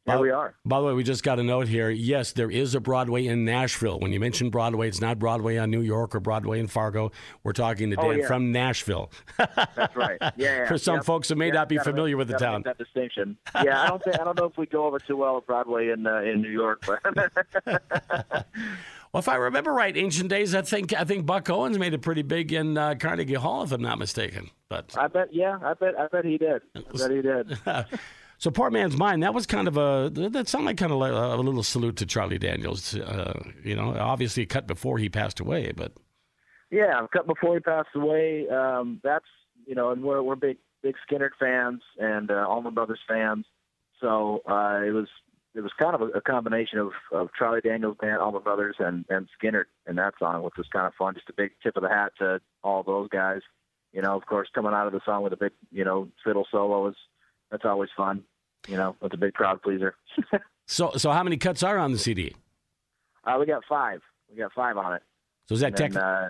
here 0.08 0.16
by, 0.16 0.22
we 0.22 0.30
are. 0.30 0.54
By 0.64 0.80
the 0.80 0.86
way, 0.86 0.92
we 0.92 1.04
just 1.04 1.22
got 1.22 1.38
a 1.38 1.42
note 1.42 1.68
here. 1.68 1.90
Yes, 1.90 2.32
there 2.32 2.50
is 2.50 2.74
a 2.74 2.80
Broadway 2.80 3.26
in 3.26 3.44
Nashville. 3.44 3.98
When 4.00 4.12
you 4.12 4.20
mention 4.20 4.50
Broadway, 4.50 4.88
it's 4.88 5.00
not 5.00 5.18
Broadway 5.18 5.56
on 5.58 5.70
New 5.70 5.80
York 5.80 6.14
or 6.14 6.20
Broadway 6.20 6.60
in 6.60 6.66
Fargo. 6.66 7.12
We're 7.42 7.52
talking 7.52 7.90
to 7.90 7.96
oh, 7.96 8.02
Dan 8.02 8.10
oh, 8.10 8.14
yeah. 8.22 8.26
from 8.26 8.52
Nashville. 8.52 9.10
That's 9.36 9.96
right. 9.96 10.18
Yeah. 10.36 10.58
yeah. 10.58 10.68
For 10.68 10.78
some 10.78 10.96
yep. 10.96 11.04
folks 11.04 11.28
who 11.28 11.34
may 11.34 11.48
yeah, 11.48 11.54
not 11.54 11.68
be 11.68 11.78
familiar 11.78 12.16
with 12.16 12.28
the 12.28 12.38
town. 12.38 12.62
That 12.64 12.78
distinction. 12.78 13.36
Yeah, 13.64 13.82
I 13.82 13.88
don't 13.88 14.02
think 14.02 14.20
I 14.20 14.24
don't 14.24 14.38
know 14.38 14.44
if 14.44 14.56
we 14.56 14.66
go 14.66 14.84
over 14.86 14.98
too 14.98 15.16
well 15.16 15.36
at 15.38 15.46
Broadway 15.46 15.88
in 15.88 16.06
uh, 16.06 16.18
in 16.20 16.42
New 16.42 16.50
York. 16.50 16.84
Well, 19.12 19.20
if 19.20 19.28
I 19.28 19.36
remember 19.36 19.72
right, 19.72 19.96
ancient 19.96 20.28
days, 20.28 20.54
I 20.54 20.60
think 20.62 20.92
I 20.92 21.04
think 21.04 21.24
Buck 21.24 21.48
Owens 21.48 21.78
made 21.78 21.94
it 21.94 22.02
pretty 22.02 22.22
big 22.22 22.52
in 22.52 22.76
uh, 22.76 22.94
Carnegie 22.98 23.34
Hall, 23.34 23.62
if 23.62 23.72
I'm 23.72 23.80
not 23.80 23.98
mistaken. 23.98 24.50
But 24.68 24.94
I 24.98 25.08
bet, 25.08 25.32
yeah, 25.32 25.58
I 25.62 25.72
bet, 25.72 25.98
I 25.98 26.08
bet 26.08 26.26
he 26.26 26.36
did. 26.36 26.60
I 26.76 26.82
bet 26.94 27.10
he 27.10 27.22
did. 27.22 27.58
so, 28.38 28.50
Poor 28.50 28.70
Man's 28.70 28.96
Mind. 28.96 29.22
That 29.22 29.34
was 29.34 29.46
kind 29.46 29.66
of 29.68 29.76
a 29.76 30.10
that 30.12 30.48
sounded 30.48 30.66
like 30.66 30.76
kind 30.76 30.92
of 30.92 30.98
like 30.98 31.12
a 31.12 31.36
little 31.36 31.62
salute 31.62 31.96
to 31.96 32.06
Charlie 32.06 32.38
Daniels. 32.38 32.94
Uh, 32.94 33.42
you 33.64 33.74
know, 33.74 33.96
obviously 33.98 34.46
cut 34.46 34.66
before 34.66 34.98
he 34.98 35.08
passed 35.08 35.40
away, 35.40 35.72
but 35.72 35.92
yeah, 36.70 37.06
cut 37.12 37.26
before 37.26 37.54
he 37.54 37.60
passed 37.60 37.88
away. 37.94 38.48
Um, 38.48 39.00
that's 39.02 39.26
you 39.66 39.74
know, 39.74 39.90
and 39.90 40.02
we're 40.02 40.22
we're 40.22 40.36
big 40.36 40.58
big 40.82 40.94
Skynyrd 41.10 41.30
fans 41.38 41.82
and 41.98 42.30
uh, 42.30 42.46
Allman 42.48 42.74
Brothers 42.74 43.00
fans. 43.08 43.44
So 44.00 44.42
uh, 44.48 44.82
it 44.84 44.92
was 44.92 45.08
it 45.54 45.60
was 45.60 45.72
kind 45.78 45.94
of 45.94 46.02
a, 46.02 46.18
a 46.18 46.20
combination 46.20 46.78
of, 46.78 46.92
of 47.10 47.30
Charlie 47.36 47.60
Daniels 47.60 47.96
band, 48.00 48.18
Allman 48.20 48.42
Brothers, 48.42 48.76
and 48.78 49.04
and 49.08 49.28
Skynyrd 49.42 49.64
in 49.88 49.96
that 49.96 50.14
song, 50.18 50.42
which 50.42 50.56
was 50.56 50.66
kind 50.72 50.86
of 50.86 50.94
fun. 50.94 51.14
Just 51.14 51.28
a 51.28 51.34
big 51.36 51.52
tip 51.62 51.76
of 51.76 51.82
the 51.82 51.88
hat 51.88 52.12
to 52.18 52.40
all 52.62 52.82
those 52.82 53.08
guys. 53.08 53.40
You 53.92 54.02
know, 54.02 54.14
of 54.14 54.26
course, 54.26 54.48
coming 54.54 54.74
out 54.74 54.86
of 54.86 54.92
the 54.92 55.00
song 55.04 55.22
with 55.22 55.32
a 55.32 55.36
big, 55.36 55.52
you 55.72 55.84
know, 55.84 56.08
fiddle 56.22 56.46
solo 56.52 56.88
is 56.88 56.96
that's 57.50 57.64
always 57.64 57.90
fun. 57.96 58.22
You 58.66 58.76
know, 58.76 58.96
it's 59.02 59.14
a 59.14 59.18
big 59.18 59.34
crowd 59.34 59.62
pleaser. 59.62 59.94
so, 60.66 60.92
so 60.96 61.10
how 61.10 61.22
many 61.22 61.36
cuts 61.36 61.62
are 61.62 61.78
on 61.78 61.92
the 61.92 61.98
CD? 61.98 62.34
Uh, 63.24 63.36
we 63.38 63.46
got 63.46 63.62
five. 63.68 64.00
We 64.30 64.36
got 64.36 64.52
five 64.52 64.76
on 64.76 64.94
it. 64.94 65.02
So 65.46 65.54
is 65.54 65.60
that 65.60 65.76
tech? 65.76 65.94
Uh, 65.96 66.28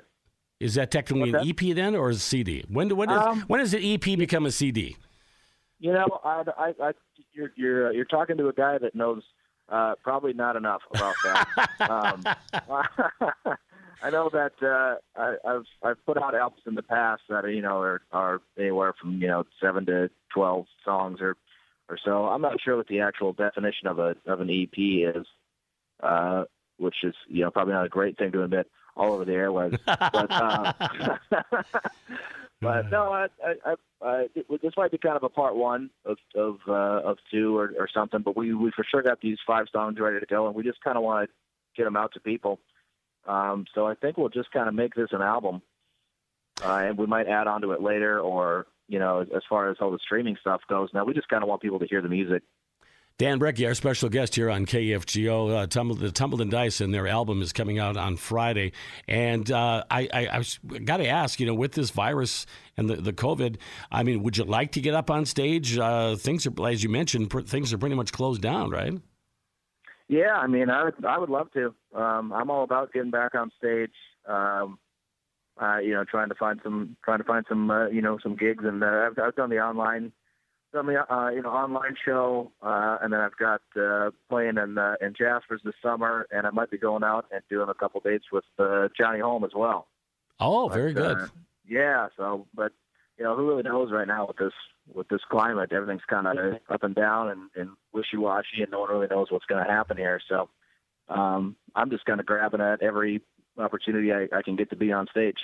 is 0.61 0.75
that 0.75 0.91
technically 0.91 1.31
an 1.31 1.49
EP 1.49 1.75
then, 1.75 1.95
or 1.95 2.11
is 2.11 2.23
CD? 2.23 2.65
When 2.69 2.89
do 2.89 2.97
when 2.97 3.09
does 3.09 3.27
um, 3.27 3.43
when 3.43 3.61
does 3.61 3.71
the 3.73 3.95
EP 3.95 4.19
become 4.19 4.47
a 4.47 4.51
CD? 4.51 4.97
You 5.79 5.93
know, 5.93 6.21
I, 6.25 6.43
I, 6.57 6.75
I 6.83 6.93
you're 7.33 7.53
you're 7.57 7.93
you're 7.93 8.05
talking 8.05 8.37
to 8.39 8.49
a 8.49 8.53
guy 8.53 8.79
that 8.79 8.95
knows 8.95 9.23
uh, 9.69 9.95
probably 10.03 10.33
not 10.33 10.57
enough 10.57 10.83
about 10.93 11.15
that. 11.25 11.81
um, 11.91 12.25
I 14.03 14.11
know 14.11 14.31
that 14.33 14.53
uh, 14.63 14.97
I, 15.21 15.37
I've 15.45 15.65
I've 15.83 16.07
put 16.07 16.17
out 16.17 16.35
albums 16.35 16.63
in 16.67 16.75
the 16.75 16.83
past 16.83 17.23
that 17.29 17.45
you 17.49 17.63
know 17.63 17.81
are 17.81 18.03
are 18.13 18.41
anywhere 18.59 18.95
from 19.01 19.21
you 19.21 19.27
know 19.27 19.45
seven 19.61 19.87
to 19.87 20.11
twelve 20.33 20.67
songs 20.85 21.21
or 21.21 21.37
or 21.89 21.99
so. 22.05 22.27
I'm 22.27 22.43
not 22.43 22.61
sure 22.61 22.77
what 22.77 22.89
the 22.89 23.01
actual 23.01 23.33
definition 23.33 23.89
of 23.89 23.99
a 23.99 24.15
of 24.27 24.41
an 24.41 24.51
EP 24.51 24.79
is, 24.79 25.27
uh, 26.01 26.45
which 26.77 26.97
is 27.03 27.15
you 27.29 27.45
know 27.45 27.51
probably 27.51 27.75
not 27.75 27.87
a 27.87 27.91
great 27.91 28.17
thing 28.19 28.33
to 28.33 28.45
admit 28.45 28.71
all 28.97 29.13
over 29.13 29.25
the 29.25 29.33
airwaves. 29.33 29.79
but 29.87 30.31
uh, 30.31 30.73
but 32.61 32.91
no, 32.91 33.13
I, 33.13 33.27
I, 33.45 33.75
I, 34.01 34.27
this 34.63 34.75
might 34.77 34.93
be 34.93 34.99
kind 34.99 35.17
of 35.17 35.25
a 35.25 35.29
part 35.29 35.57
one 35.57 35.91
of 36.05 36.19
of 36.37 36.59
uh, 36.69 37.09
of 37.09 37.19
two 37.33 37.57
or, 37.59 37.73
or 37.79 37.89
something. 37.93 38.21
But 38.23 38.37
we 38.37 38.55
we 38.55 38.71
for 38.71 38.85
sure 38.85 39.03
got 39.03 39.21
these 39.21 39.39
five 39.47 39.67
songs 39.73 39.99
ready 39.99 40.21
to 40.21 40.27
go, 40.27 40.47
and 40.47 40.55
we 40.55 40.63
just 40.63 40.83
kind 40.83 40.97
of 40.97 41.03
want 41.03 41.29
to 41.29 41.35
get 41.77 41.85
them 41.85 41.97
out 41.97 42.13
to 42.15 42.21
people. 42.21 42.61
Um, 43.29 43.67
so 43.75 43.87
I 43.87 43.95
think 43.95 44.17
we'll 44.17 44.31
just 44.31 44.51
kind 44.53 44.69
of 44.69 44.75
make 44.75 44.95
this 44.95 45.11
an 45.13 45.23
album, 45.23 45.63
uh, 46.65 46.81
and 46.85 46.99
we 46.99 47.07
might 47.07 47.29
add 47.29 47.47
on 47.47 47.61
to 47.63 47.73
it 47.73 47.83
later, 47.83 48.19
or 48.19 48.67
you 48.89 48.99
know, 48.99 49.21
as, 49.21 49.43
far 49.49 49.71
as 49.71 49.77
all 49.81 49.91
the 49.91 49.99
streaming 50.03 50.37
stuff 50.41 50.63
goes. 50.69 50.89
Now 50.95 51.05
we 51.05 51.13
just 51.13 51.29
kind 51.29 51.43
of 51.43 51.49
want 51.49 51.61
people 51.61 51.79
to 51.79 51.87
hear 51.87 52.01
the 52.01 52.09
music 52.09 52.43
Dan 53.19 53.41
Brekke, 53.41 53.67
our 53.67 53.75
special 53.75 54.09
guest 54.09 54.37
here 54.37 54.49
on 54.49 54.65
KFGO, 54.65 55.65
uh, 55.65 55.95
the 55.95 56.13
Tumbling 56.13 56.51
Dice, 56.51 56.81
and 56.81 56.95
their 56.95 57.09
album 57.09 57.43
is 57.43 57.53
coming 57.53 57.81
out 57.81 57.97
on 57.97 58.17
Friday. 58.17 58.71
And 59.09 59.51
uh, 59.51 59.83
I, 59.91 60.09
I, 60.13 60.39
I 60.39 60.79
got 60.79 60.99
to 60.99 61.09
ask, 61.09 61.41
you 61.41 61.47
know, 61.47 61.55
with 61.55 61.73
this 61.73 61.91
virus 61.91 62.47
and 62.77 62.89
the, 62.89 62.95
the 62.95 63.13
COVID, 63.13 63.57
I 63.91 64.05
mean, 64.05 64.23
would 64.23 64.37
you 64.37 64.45
like 64.45 64.71
to 64.73 64.81
get 64.81 64.95
up 64.95 65.11
on 65.11 65.27
stage? 65.27 65.77
Uh, 65.77 66.15
things 66.15 66.47
are, 66.47 66.69
as 66.69 66.85
you 66.85 66.91
mentioned, 66.91 67.31
pr- 67.31 67.41
things 67.41 67.73
are 67.73 67.79
pretty 67.79 67.97
much 67.97 68.13
closed 68.13 68.41
down, 68.41 68.71
right? 68.71 68.95
Yeah, 70.09 70.33
I 70.33 70.47
mean, 70.47 70.71
I 70.71 70.85
would, 70.85 71.05
I 71.05 71.19
would 71.19 71.29
love 71.29 71.53
to. 71.53 71.75
Um, 71.95 72.33
I'm 72.33 72.51
all 72.51 72.65
about 72.65 72.93
getting 72.93 73.11
back 73.11 73.35
on 73.35 73.51
stage. 73.59 73.93
Um, 74.27 74.79
uh, 75.61 75.79
you 75.79 75.93
know, 75.93 76.05
trying 76.05 76.29
to 76.29 76.35
find 76.35 76.61
some, 76.63 76.97
trying 77.05 77.19
to 77.19 77.25
find 77.25 77.45
some, 77.49 77.71
uh, 77.71 77.89
you 77.89 78.01
know, 78.01 78.19
some 78.23 78.37
gigs, 78.37 78.65
and 78.65 78.83
uh, 78.83 79.09
I've, 79.11 79.19
I've 79.19 79.37
done 79.37 79.51
the 79.51 79.59
online 79.59 80.13
done 80.73 80.87
the 80.87 81.13
uh, 81.13 81.31
you 81.31 81.43
know 81.43 81.51
online 81.51 81.95
show, 82.05 82.53
uh, 82.63 82.99
and 83.03 83.13
then 83.13 83.21
I've 83.21 83.37
got 83.37 83.61
uh, 83.81 84.11
playing 84.29 84.59
in 84.59 84.79
uh, 84.79 84.95
in 85.01 85.15
Jasper's 85.19 85.61
this 85.65 85.75
summer, 85.83 86.27
and 86.31 86.47
I 86.47 86.51
might 86.51 86.71
be 86.71 86.79
going 86.79 87.05
out 87.05 87.27
and 87.33 87.43
doing 87.49 87.69
a 87.69 87.75
couple 87.75 88.01
dates 88.01 88.27
with 88.33 88.45
uh, 88.59 88.89
Johnny 88.97 89.21
Holm 89.21 89.45
as 89.45 89.53
well. 89.55 89.89
Oh, 90.41 90.69
but, 90.69 90.75
very 90.75 90.93
good. 90.93 91.19
Uh, 91.19 91.27
yeah. 91.67 92.09
So, 92.17 92.47
but 92.55 92.73
you 93.19 93.25
know, 93.25 93.37
who 93.37 93.49
really 93.49 93.63
knows 93.63 93.91
right 93.91 94.07
now 94.07 94.27
with 94.27 94.37
this 94.37 94.53
with 94.93 95.09
this 95.09 95.21
climate? 95.31 95.73
Everything's 95.73 96.03
kind 96.09 96.27
of 96.27 96.55
up 96.69 96.83
and 96.83 96.95
down 96.95 97.31
and, 97.31 97.51
and 97.57 97.71
wishy 97.93 98.17
washy, 98.17 98.63
and 98.63 98.71
no 98.71 98.81
one 98.81 98.91
really 98.91 99.07
knows 99.09 99.31
what's 99.31 99.47
going 99.47 99.65
to 99.65 99.71
happen 99.71 99.97
here. 99.97 100.21
So, 100.29 100.49
um, 101.09 101.57
I'm 101.75 101.91
just 101.91 102.05
kind 102.05 102.21
of 102.21 102.27
grabbing 102.27 102.61
at 102.61 102.83
every 102.83 103.23
opportunity 103.59 104.13
I, 104.13 104.29
I 104.37 104.43
can 104.43 104.57
get 104.57 104.71
to 104.71 104.77
be 104.77 104.93
on 104.93 105.07
stage. 105.11 105.37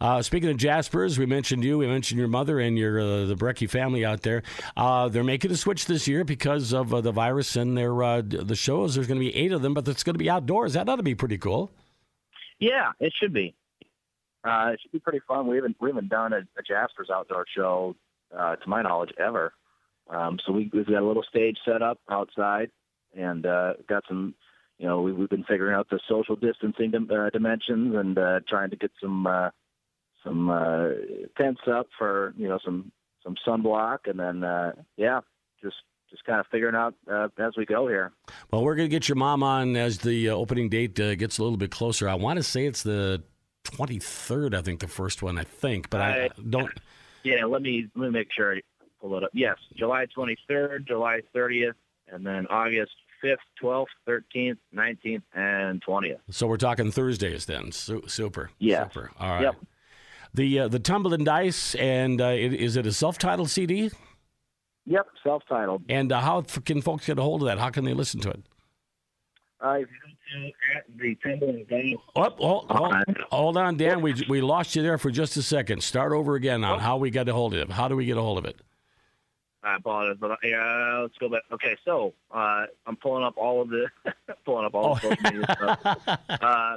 Uh, 0.00 0.22
speaking 0.22 0.48
of 0.48 0.56
Jaspers, 0.56 1.18
we 1.18 1.26
mentioned 1.26 1.64
you. 1.64 1.76
We 1.76 1.86
mentioned 1.86 2.18
your 2.18 2.28
mother 2.28 2.60
and 2.60 2.78
your 2.78 3.00
uh, 3.00 3.24
the 3.26 3.34
Brekke 3.34 3.68
family 3.68 4.04
out 4.04 4.22
there. 4.22 4.42
Uh, 4.76 5.08
they're 5.08 5.24
making 5.24 5.50
a 5.50 5.56
switch 5.56 5.86
this 5.86 6.06
year 6.06 6.24
because 6.24 6.72
of 6.72 6.94
uh, 6.94 7.00
the 7.00 7.10
virus 7.10 7.56
and 7.56 7.76
their 7.76 8.00
uh, 8.02 8.22
the 8.24 8.54
shows. 8.54 8.94
There's 8.94 9.08
going 9.08 9.20
to 9.20 9.26
be 9.26 9.34
eight 9.34 9.50
of 9.50 9.62
them, 9.62 9.74
but 9.74 9.88
it's 9.88 10.04
going 10.04 10.14
to 10.14 10.18
be 10.18 10.30
outdoors. 10.30 10.74
That 10.74 10.88
ought 10.88 10.96
to 10.96 11.02
be 11.02 11.16
pretty 11.16 11.38
cool. 11.38 11.72
Yeah, 12.60 12.92
it 13.00 13.12
should 13.18 13.32
be. 13.32 13.54
Uh, 14.44 14.70
it 14.72 14.80
should 14.80 14.92
be 14.92 15.00
pretty 15.00 15.20
fun. 15.26 15.48
We 15.48 15.56
haven't 15.56 15.76
we 15.80 15.90
haven't 15.90 16.08
done 16.08 16.32
a, 16.32 16.38
a 16.38 16.62
Jaspers 16.62 17.10
outdoor 17.12 17.44
show, 17.54 17.96
to 18.32 18.68
my 18.68 18.82
knowledge, 18.82 19.10
ever. 19.18 19.52
Um, 20.08 20.38
so 20.44 20.52
we, 20.52 20.70
we've 20.72 20.86
got 20.86 21.02
a 21.02 21.06
little 21.06 21.24
stage 21.28 21.58
set 21.64 21.82
up 21.82 21.98
outside, 22.10 22.70
and 23.16 23.42
got 23.42 24.04
some 24.08 24.34
you 24.78 24.86
know, 24.86 25.00
we, 25.02 25.12
have 25.12 25.30
been 25.30 25.44
figuring 25.44 25.74
out 25.74 25.90
the 25.90 25.98
social 26.08 26.36
distancing 26.36 26.92
uh, 26.94 27.30
dimensions 27.30 27.96
and 27.96 28.16
uh, 28.16 28.40
trying 28.48 28.70
to 28.70 28.76
get 28.76 28.92
some 29.00 29.26
uh, 29.26 29.50
some 30.24 30.50
uh, 30.50 30.88
tents 31.36 31.60
up 31.70 31.88
for 31.98 32.32
you 32.36 32.48
know 32.48 32.58
some 32.64 32.92
some 33.24 33.34
sunblock, 33.46 33.98
and 34.06 34.20
then 34.20 34.44
uh, 34.44 34.72
yeah, 34.96 35.20
just 35.62 35.76
just 36.10 36.24
kind 36.24 36.38
of 36.38 36.46
figuring 36.50 36.76
out 36.76 36.94
uh, 37.10 37.28
as 37.38 37.54
we 37.56 37.66
go 37.66 37.88
here. 37.88 38.12
Well, 38.52 38.62
we're 38.62 38.76
going 38.76 38.88
to 38.88 38.94
get 38.94 39.08
your 39.08 39.16
mom 39.16 39.42
on 39.42 39.76
as 39.76 39.98
the 39.98 40.30
uh, 40.30 40.34
opening 40.34 40.68
date 40.68 40.98
uh, 41.00 41.16
gets 41.16 41.38
a 41.38 41.42
little 41.42 41.58
bit 41.58 41.70
closer. 41.70 42.08
I 42.08 42.14
want 42.14 42.36
to 42.36 42.42
say 42.42 42.66
it's 42.66 42.82
the 42.84 43.22
23rd, 43.64 44.54
I 44.54 44.62
think 44.62 44.80
the 44.80 44.88
first 44.88 45.22
one, 45.22 45.38
I 45.38 45.44
think, 45.44 45.90
but 45.90 46.00
I, 46.00 46.24
I 46.24 46.28
don't. 46.48 46.70
Yeah, 47.28 47.44
let 47.44 47.62
me 47.62 47.86
let 47.94 48.06
me 48.06 48.10
make 48.10 48.28
sure 48.34 48.56
I 48.56 48.60
pull 49.00 49.16
it 49.16 49.24
up. 49.24 49.30
Yes, 49.32 49.56
July 49.76 50.06
23rd, 50.16 50.86
July 50.86 51.20
30th, 51.34 51.74
and 52.08 52.24
then 52.26 52.46
August 52.48 52.92
5th, 53.22 53.36
12th, 53.62 53.86
13th, 54.08 54.58
19th, 54.74 55.22
and 55.34 55.82
20th. 55.84 56.18
So 56.30 56.46
we're 56.46 56.56
talking 56.56 56.90
Thursdays 56.90 57.46
then. 57.46 57.72
Su- 57.72 58.04
super. 58.06 58.50
Yeah. 58.58 58.84
Super. 58.84 59.10
All 59.18 59.30
right. 59.30 59.42
Yep. 59.42 59.56
The 60.34 60.58
uh, 60.60 60.68
the 60.68 60.78
Tumbling 60.78 61.24
Dice, 61.24 61.74
and 61.76 62.20
uh, 62.20 62.26
it, 62.26 62.52
is 62.52 62.76
it 62.76 62.86
a 62.86 62.92
self-titled 62.92 63.48
CD? 63.50 63.90
Yep, 64.84 65.06
self-titled. 65.22 65.84
And 65.88 66.12
uh, 66.12 66.20
how 66.20 66.42
can 66.42 66.80
folks 66.82 67.06
get 67.06 67.18
a 67.18 67.22
hold 67.22 67.42
of 67.42 67.48
that? 67.48 67.58
How 67.58 67.70
can 67.70 67.84
they 67.84 67.94
listen 67.94 68.20
to 68.20 68.30
it? 68.30 68.42
Uh, 69.60 69.72
if 69.72 69.88
you 69.88 70.14
to 70.32 70.50
the 70.96 71.14
Tumbling 71.16 71.66
Dice. 71.68 71.96
Oh, 72.16 72.30
hold, 72.30 72.70
hold, 72.70 72.94
hold, 73.30 73.56
on, 73.56 73.76
Dan. 73.76 74.00
We 74.00 74.14
we 74.28 74.40
lost 74.40 74.76
you 74.76 74.82
there 74.82 74.98
for 74.98 75.10
just 75.10 75.36
a 75.36 75.42
second. 75.42 75.82
Start 75.82 76.12
over 76.12 76.34
again 76.34 76.64
on 76.64 76.76
oh. 76.76 76.78
how 76.78 76.96
we 76.96 77.10
got 77.10 77.28
a 77.28 77.32
hold 77.32 77.54
of 77.54 77.60
it. 77.60 77.70
How 77.70 77.88
do 77.88 77.96
we 77.96 78.06
get 78.06 78.16
a 78.16 78.22
hold 78.22 78.38
of 78.38 78.44
it? 78.44 78.56
I 79.62 79.76
apologize, 79.76 80.16
but 80.20 80.38
yeah, 80.42 81.00
let's 81.02 81.18
go 81.18 81.28
back. 81.28 81.42
Okay, 81.50 81.76
so 81.84 82.14
uh, 82.30 82.66
I'm 82.86 82.96
pulling 82.96 83.24
up 83.24 83.34
all 83.36 83.60
of 83.60 83.68
the 83.68 83.88
pulling 84.44 84.64
up 84.64 84.74
all 84.74 84.92
oh. 84.92 84.94
the 84.94 85.00
social 85.00 85.22
media 85.22 85.56
stuff. 85.60 86.18
Uh, 86.28 86.76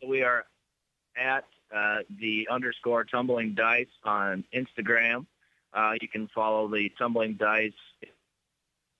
so 0.00 0.08
we 0.08 0.22
are 0.22 0.44
at 1.16 1.44
uh, 1.74 1.98
the 2.18 2.48
underscore 2.50 3.04
tumbling 3.04 3.54
dice 3.54 3.86
on 4.04 4.44
Instagram. 4.54 5.26
Uh, 5.72 5.92
you 6.00 6.08
can 6.08 6.28
follow 6.34 6.68
the 6.68 6.90
tumbling 6.98 7.34
dice 7.34 7.72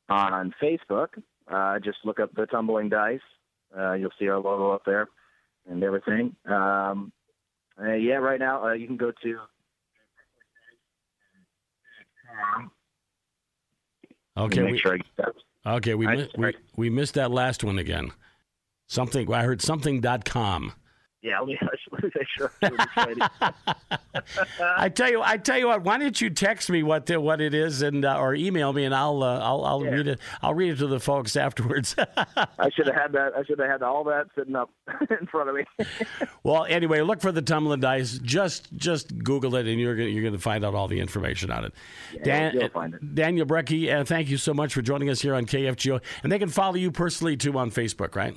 on 0.08 0.54
Facebook. 0.62 1.08
Uh, 1.48 1.78
just 1.80 1.98
look 2.04 2.20
up 2.20 2.32
the 2.34 2.46
tumbling 2.46 2.88
dice. 2.88 3.20
Uh, 3.76 3.92
you'll 3.92 4.10
see 4.18 4.28
our 4.28 4.36
logo 4.38 4.72
up 4.72 4.82
there 4.84 5.08
and 5.68 5.82
everything. 5.82 6.34
Um, 6.46 7.12
uh, 7.80 7.92
yeah, 7.92 8.14
right 8.16 8.40
now 8.40 8.64
uh, 8.66 8.72
you 8.72 8.86
can 8.86 8.96
go 8.96 9.12
to 9.22 9.38
Okay, 14.36 14.62
make 14.62 14.72
we, 14.72 14.78
sure 14.78 14.94
I 14.94 14.96
get 14.96 15.06
that. 15.18 15.34
okay, 15.66 15.94
we, 15.94 16.06
I- 16.06 16.16
mi- 16.16 16.28
we 16.36 16.54
we 16.76 16.90
missed 16.90 17.14
that 17.14 17.30
last 17.30 17.62
one 17.64 17.78
again. 17.78 18.12
Something 18.86 19.32
I 19.32 19.42
heard 19.44 19.60
something.com. 19.62 20.72
Yeah, 21.22 21.38
let 21.40 21.48
me, 21.48 21.58
let 21.92 22.02
me 22.02 22.10
make 22.14 22.26
sure. 22.34 22.50
I'm 22.62 22.70
doing 23.04 23.18
this 23.18 23.30
right. 23.42 24.24
I 24.78 24.88
tell 24.88 25.10
you, 25.10 25.20
I 25.22 25.36
tell 25.36 25.58
you 25.58 25.66
what. 25.66 25.82
Why 25.84 25.98
don't 25.98 26.18
you 26.18 26.30
text 26.30 26.70
me 26.70 26.82
what 26.82 27.06
the, 27.06 27.20
what 27.20 27.40
it 27.42 27.52
is 27.52 27.82
and 27.82 28.04
uh, 28.04 28.18
or 28.18 28.34
email 28.34 28.72
me 28.72 28.84
and 28.84 28.94
I'll 28.94 29.22
uh, 29.22 29.38
I'll 29.38 29.64
I'll 29.64 29.84
Yeah. 29.84 29.90
read 29.90 30.08
it. 30.08 30.20
I'll 30.42 30.54
read 30.54 30.72
it 30.72 30.76
to 30.78 30.86
the 30.86 30.98
folks 31.00 31.36
afterwards. 31.36 31.94
I 31.98 32.70
should 32.74 32.86
have 32.86 32.94
had 32.96 33.12
that. 33.12 33.32
I 33.36 33.44
should 33.44 33.58
have 33.58 33.68
had 33.68 33.82
all 33.82 34.04
that 34.04 34.28
sitting 34.34 34.56
up 34.56 34.70
in 35.20 35.26
front 35.26 35.50
of 35.50 35.54
me. 35.56 35.64
well, 36.42 36.64
anyway, 36.64 37.00
look 37.02 37.20
for 37.20 37.32
the 37.32 37.42
tumbling 37.42 37.80
dice. 37.80 38.18
Just 38.22 38.72
just 38.76 39.16
Google 39.18 39.56
it 39.56 39.66
and 39.66 39.78
you're 39.78 39.96
gonna 39.96 40.08
you're 40.08 40.24
gonna 40.24 40.38
find 40.38 40.64
out 40.64 40.74
all 40.74 40.88
the 40.88 41.00
information 41.00 41.50
on 41.50 41.64
it. 41.64 41.74
Dan, 42.24 42.54
you'll 42.54 42.70
find 42.70 42.94
it. 42.94 43.14
Daniel 43.14 43.46
Brekke, 43.46 43.92
uh, 44.00 44.04
thank 44.04 44.28
you 44.30 44.36
so 44.38 44.54
much 44.54 44.72
for 44.72 44.80
joining 44.82 45.10
us 45.10 45.20
here 45.20 45.34
on 45.34 45.44
KFGO. 45.44 46.00
And 46.22 46.32
they 46.32 46.38
can 46.38 46.48
follow 46.48 46.76
you 46.76 46.90
personally 46.90 47.36
too 47.36 47.56
on 47.58 47.70
Facebook, 47.70 48.14
right? 48.16 48.34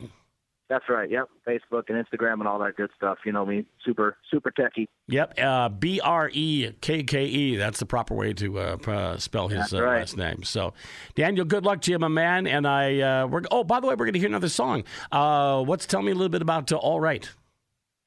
That's 0.70 0.86
right. 0.90 1.10
Yep. 1.10 1.30
Facebook 1.48 1.84
and 1.90 2.04
Instagram 2.04 2.34
and 2.36 2.48
all 2.48 2.58
that 2.60 2.76
good 2.78 2.90
stuff. 2.96 3.20
You 3.26 3.32
know 3.32 3.46
me, 3.46 3.66
super 3.86 4.18
super 4.32 4.52
techie. 4.52 4.88
Yep, 5.08 5.40
uh, 5.40 5.70
B 5.70 6.00
R 6.00 6.30
E 6.34 6.72
K 6.82 7.04
K 7.04 7.26
E. 7.26 7.56
That's 7.58 7.80
the 7.80 7.86
proper 7.86 8.16
way 8.16 8.34
to 8.34 8.60
uh, 8.60 8.78
uh, 8.88 9.18
spell 9.18 9.50
his 9.50 9.74
uh, 9.74 9.84
right. 9.84 10.00
last 10.00 10.18
name. 10.18 10.44
So, 10.44 10.74
Daniel, 11.16 11.46
good 11.46 11.66
luck 11.66 11.82
to 11.82 11.92
you, 11.92 12.00
my 12.00 12.08
man. 12.08 12.48
And 12.48 12.66
I, 12.66 13.00
uh, 13.00 13.28
we're 13.28 13.42
oh, 13.52 13.64
by 13.64 13.82
the 13.82 13.88
way, 13.88 13.94
we're 13.94 14.06
going 14.06 14.14
to 14.14 14.20
hear 14.20 14.30
another 14.30 14.50
song. 14.50 14.84
Uh, 15.12 15.62
what's 15.64 15.86
tell 15.86 16.02
me 16.02 16.12
a 16.12 16.16
little 16.16 16.30
bit 16.30 16.42
about 16.42 16.72
uh, 16.72 16.78
All 16.78 17.00
Right? 17.00 17.30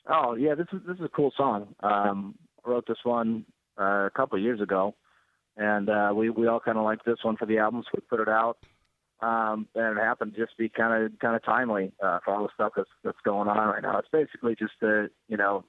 Oh 0.09 0.35
yeah, 0.35 0.55
this 0.55 0.67
is 0.73 0.81
this 0.87 0.97
is 0.99 1.05
a 1.05 1.09
cool 1.09 1.33
song. 1.37 1.75
Um, 1.81 2.37
I 2.65 2.71
wrote 2.71 2.87
this 2.87 2.99
one 3.05 3.45
uh, 3.79 4.07
a 4.07 4.11
couple 4.15 4.39
of 4.39 4.43
years 4.43 4.61
ago, 4.61 4.95
and 5.57 5.89
uh, 5.89 6.13
we 6.15 6.31
we 6.31 6.47
all 6.47 6.61
kind 6.61 6.79
of 6.79 6.85
liked 6.85 7.05
this 7.05 7.19
one 7.23 7.37
for 7.37 7.47
the 7.47 7.59
album, 7.59 7.83
so 7.85 7.91
we 7.95 8.01
put 8.09 8.21
it 8.21 8.29
out. 8.29 8.59
Um, 9.21 9.67
and 9.75 9.99
it 9.99 10.03
happened 10.03 10.35
to 10.35 10.45
just 10.45 10.59
be 10.59 10.69
kind 10.69 11.05
of 11.05 11.19
kind 11.19 11.35
of 11.35 11.45
timely 11.45 11.93
uh, 12.03 12.19
for 12.25 12.35
all 12.35 12.43
the 12.43 12.51
stuff 12.55 12.73
that's 12.77 12.89
that's 13.03 13.17
going 13.25 13.49
on 13.49 13.69
right 13.69 13.83
now. 13.83 13.99
It's 13.99 14.09
basically 14.13 14.57
just 14.57 14.75
a 14.83 15.09
you 15.29 15.37
know 15.37 15.65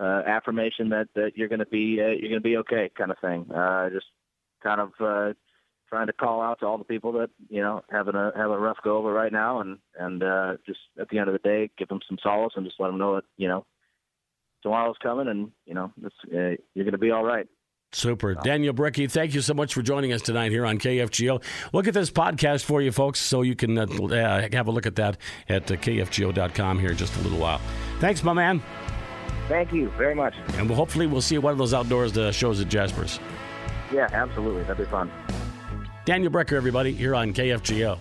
uh, 0.00 0.22
affirmation 0.26 0.88
that 0.88 1.08
that 1.14 1.32
you're 1.36 1.48
going 1.48 1.60
to 1.60 1.66
be 1.66 2.00
uh, 2.00 2.08
you're 2.08 2.30
going 2.30 2.34
to 2.34 2.40
be 2.40 2.56
okay 2.58 2.90
kind 2.96 3.10
of 3.10 3.18
thing. 3.20 3.50
Uh, 3.52 3.90
just 3.90 4.06
kind 4.62 4.80
of 4.80 4.90
uh, 5.00 5.32
trying 5.88 6.06
to 6.08 6.12
call 6.12 6.42
out 6.42 6.60
to 6.60 6.66
all 6.66 6.78
the 6.78 6.84
people 6.84 7.12
that 7.12 7.30
you 7.48 7.60
know 7.60 7.82
having 7.90 8.14
a 8.14 8.32
have 8.36 8.50
a 8.50 8.58
rough 8.58 8.78
go 8.82 8.96
over 8.96 9.12
right 9.12 9.32
now, 9.32 9.60
and 9.60 9.78
and 9.98 10.22
uh, 10.22 10.56
just 10.66 10.80
at 11.00 11.08
the 11.08 11.18
end 11.18 11.28
of 11.28 11.34
the 11.34 11.48
day, 11.48 11.70
give 11.78 11.88
them 11.88 12.00
some 12.08 12.18
solace 12.22 12.54
and 12.56 12.66
just 12.66 12.80
let 12.80 12.88
them 12.88 12.98
know 12.98 13.14
that 13.14 13.24
you 13.36 13.48
know 13.48 13.64
tomorrow's 14.62 14.96
coming, 15.02 15.28
and 15.28 15.50
you 15.66 15.74
know 15.74 15.92
it's, 16.02 16.14
uh, 16.26 16.60
you're 16.74 16.84
going 16.84 16.92
to 16.92 16.98
be 16.98 17.10
all 17.10 17.24
right. 17.24 17.46
Super. 17.92 18.34
Daniel 18.34 18.74
Brekke, 18.74 19.10
thank 19.10 19.34
you 19.34 19.40
so 19.40 19.54
much 19.54 19.72
for 19.72 19.80
joining 19.80 20.12
us 20.12 20.20
tonight 20.20 20.52
here 20.52 20.66
on 20.66 20.78
KFGO. 20.78 21.42
Look 21.72 21.88
at 21.88 21.94
this 21.94 22.10
podcast 22.10 22.64
for 22.64 22.82
you 22.82 22.92
folks 22.92 23.18
so 23.18 23.40
you 23.42 23.56
can 23.56 23.78
uh, 23.78 23.86
uh, 23.86 24.48
have 24.52 24.68
a 24.68 24.70
look 24.70 24.84
at 24.86 24.96
that 24.96 25.16
at 25.48 25.70
uh, 25.70 25.76
kfgo.com 25.76 26.78
here 26.78 26.90
in 26.90 26.96
just 26.96 27.16
a 27.16 27.20
little 27.20 27.38
while. 27.38 27.60
Thanks, 28.00 28.22
my 28.22 28.34
man. 28.34 28.62
Thank 29.48 29.72
you 29.72 29.88
very 29.96 30.14
much. 30.14 30.34
And 30.54 30.68
we'll, 30.68 30.76
hopefully 30.76 31.06
we'll 31.06 31.22
see 31.22 31.38
one 31.38 31.52
of 31.52 31.58
those 31.58 31.72
outdoors 31.72 32.16
uh, 32.18 32.30
shows 32.30 32.60
at 32.60 32.68
Jasper's. 32.68 33.18
Yeah, 33.90 34.08
absolutely, 34.12 34.62
that'd 34.64 34.76
be 34.76 34.84
fun. 34.90 35.10
Daniel 36.04 36.30
Brekke, 36.30 36.52
everybody, 36.52 36.92
here 36.92 37.14
on 37.14 37.32
KFGO. 37.32 37.98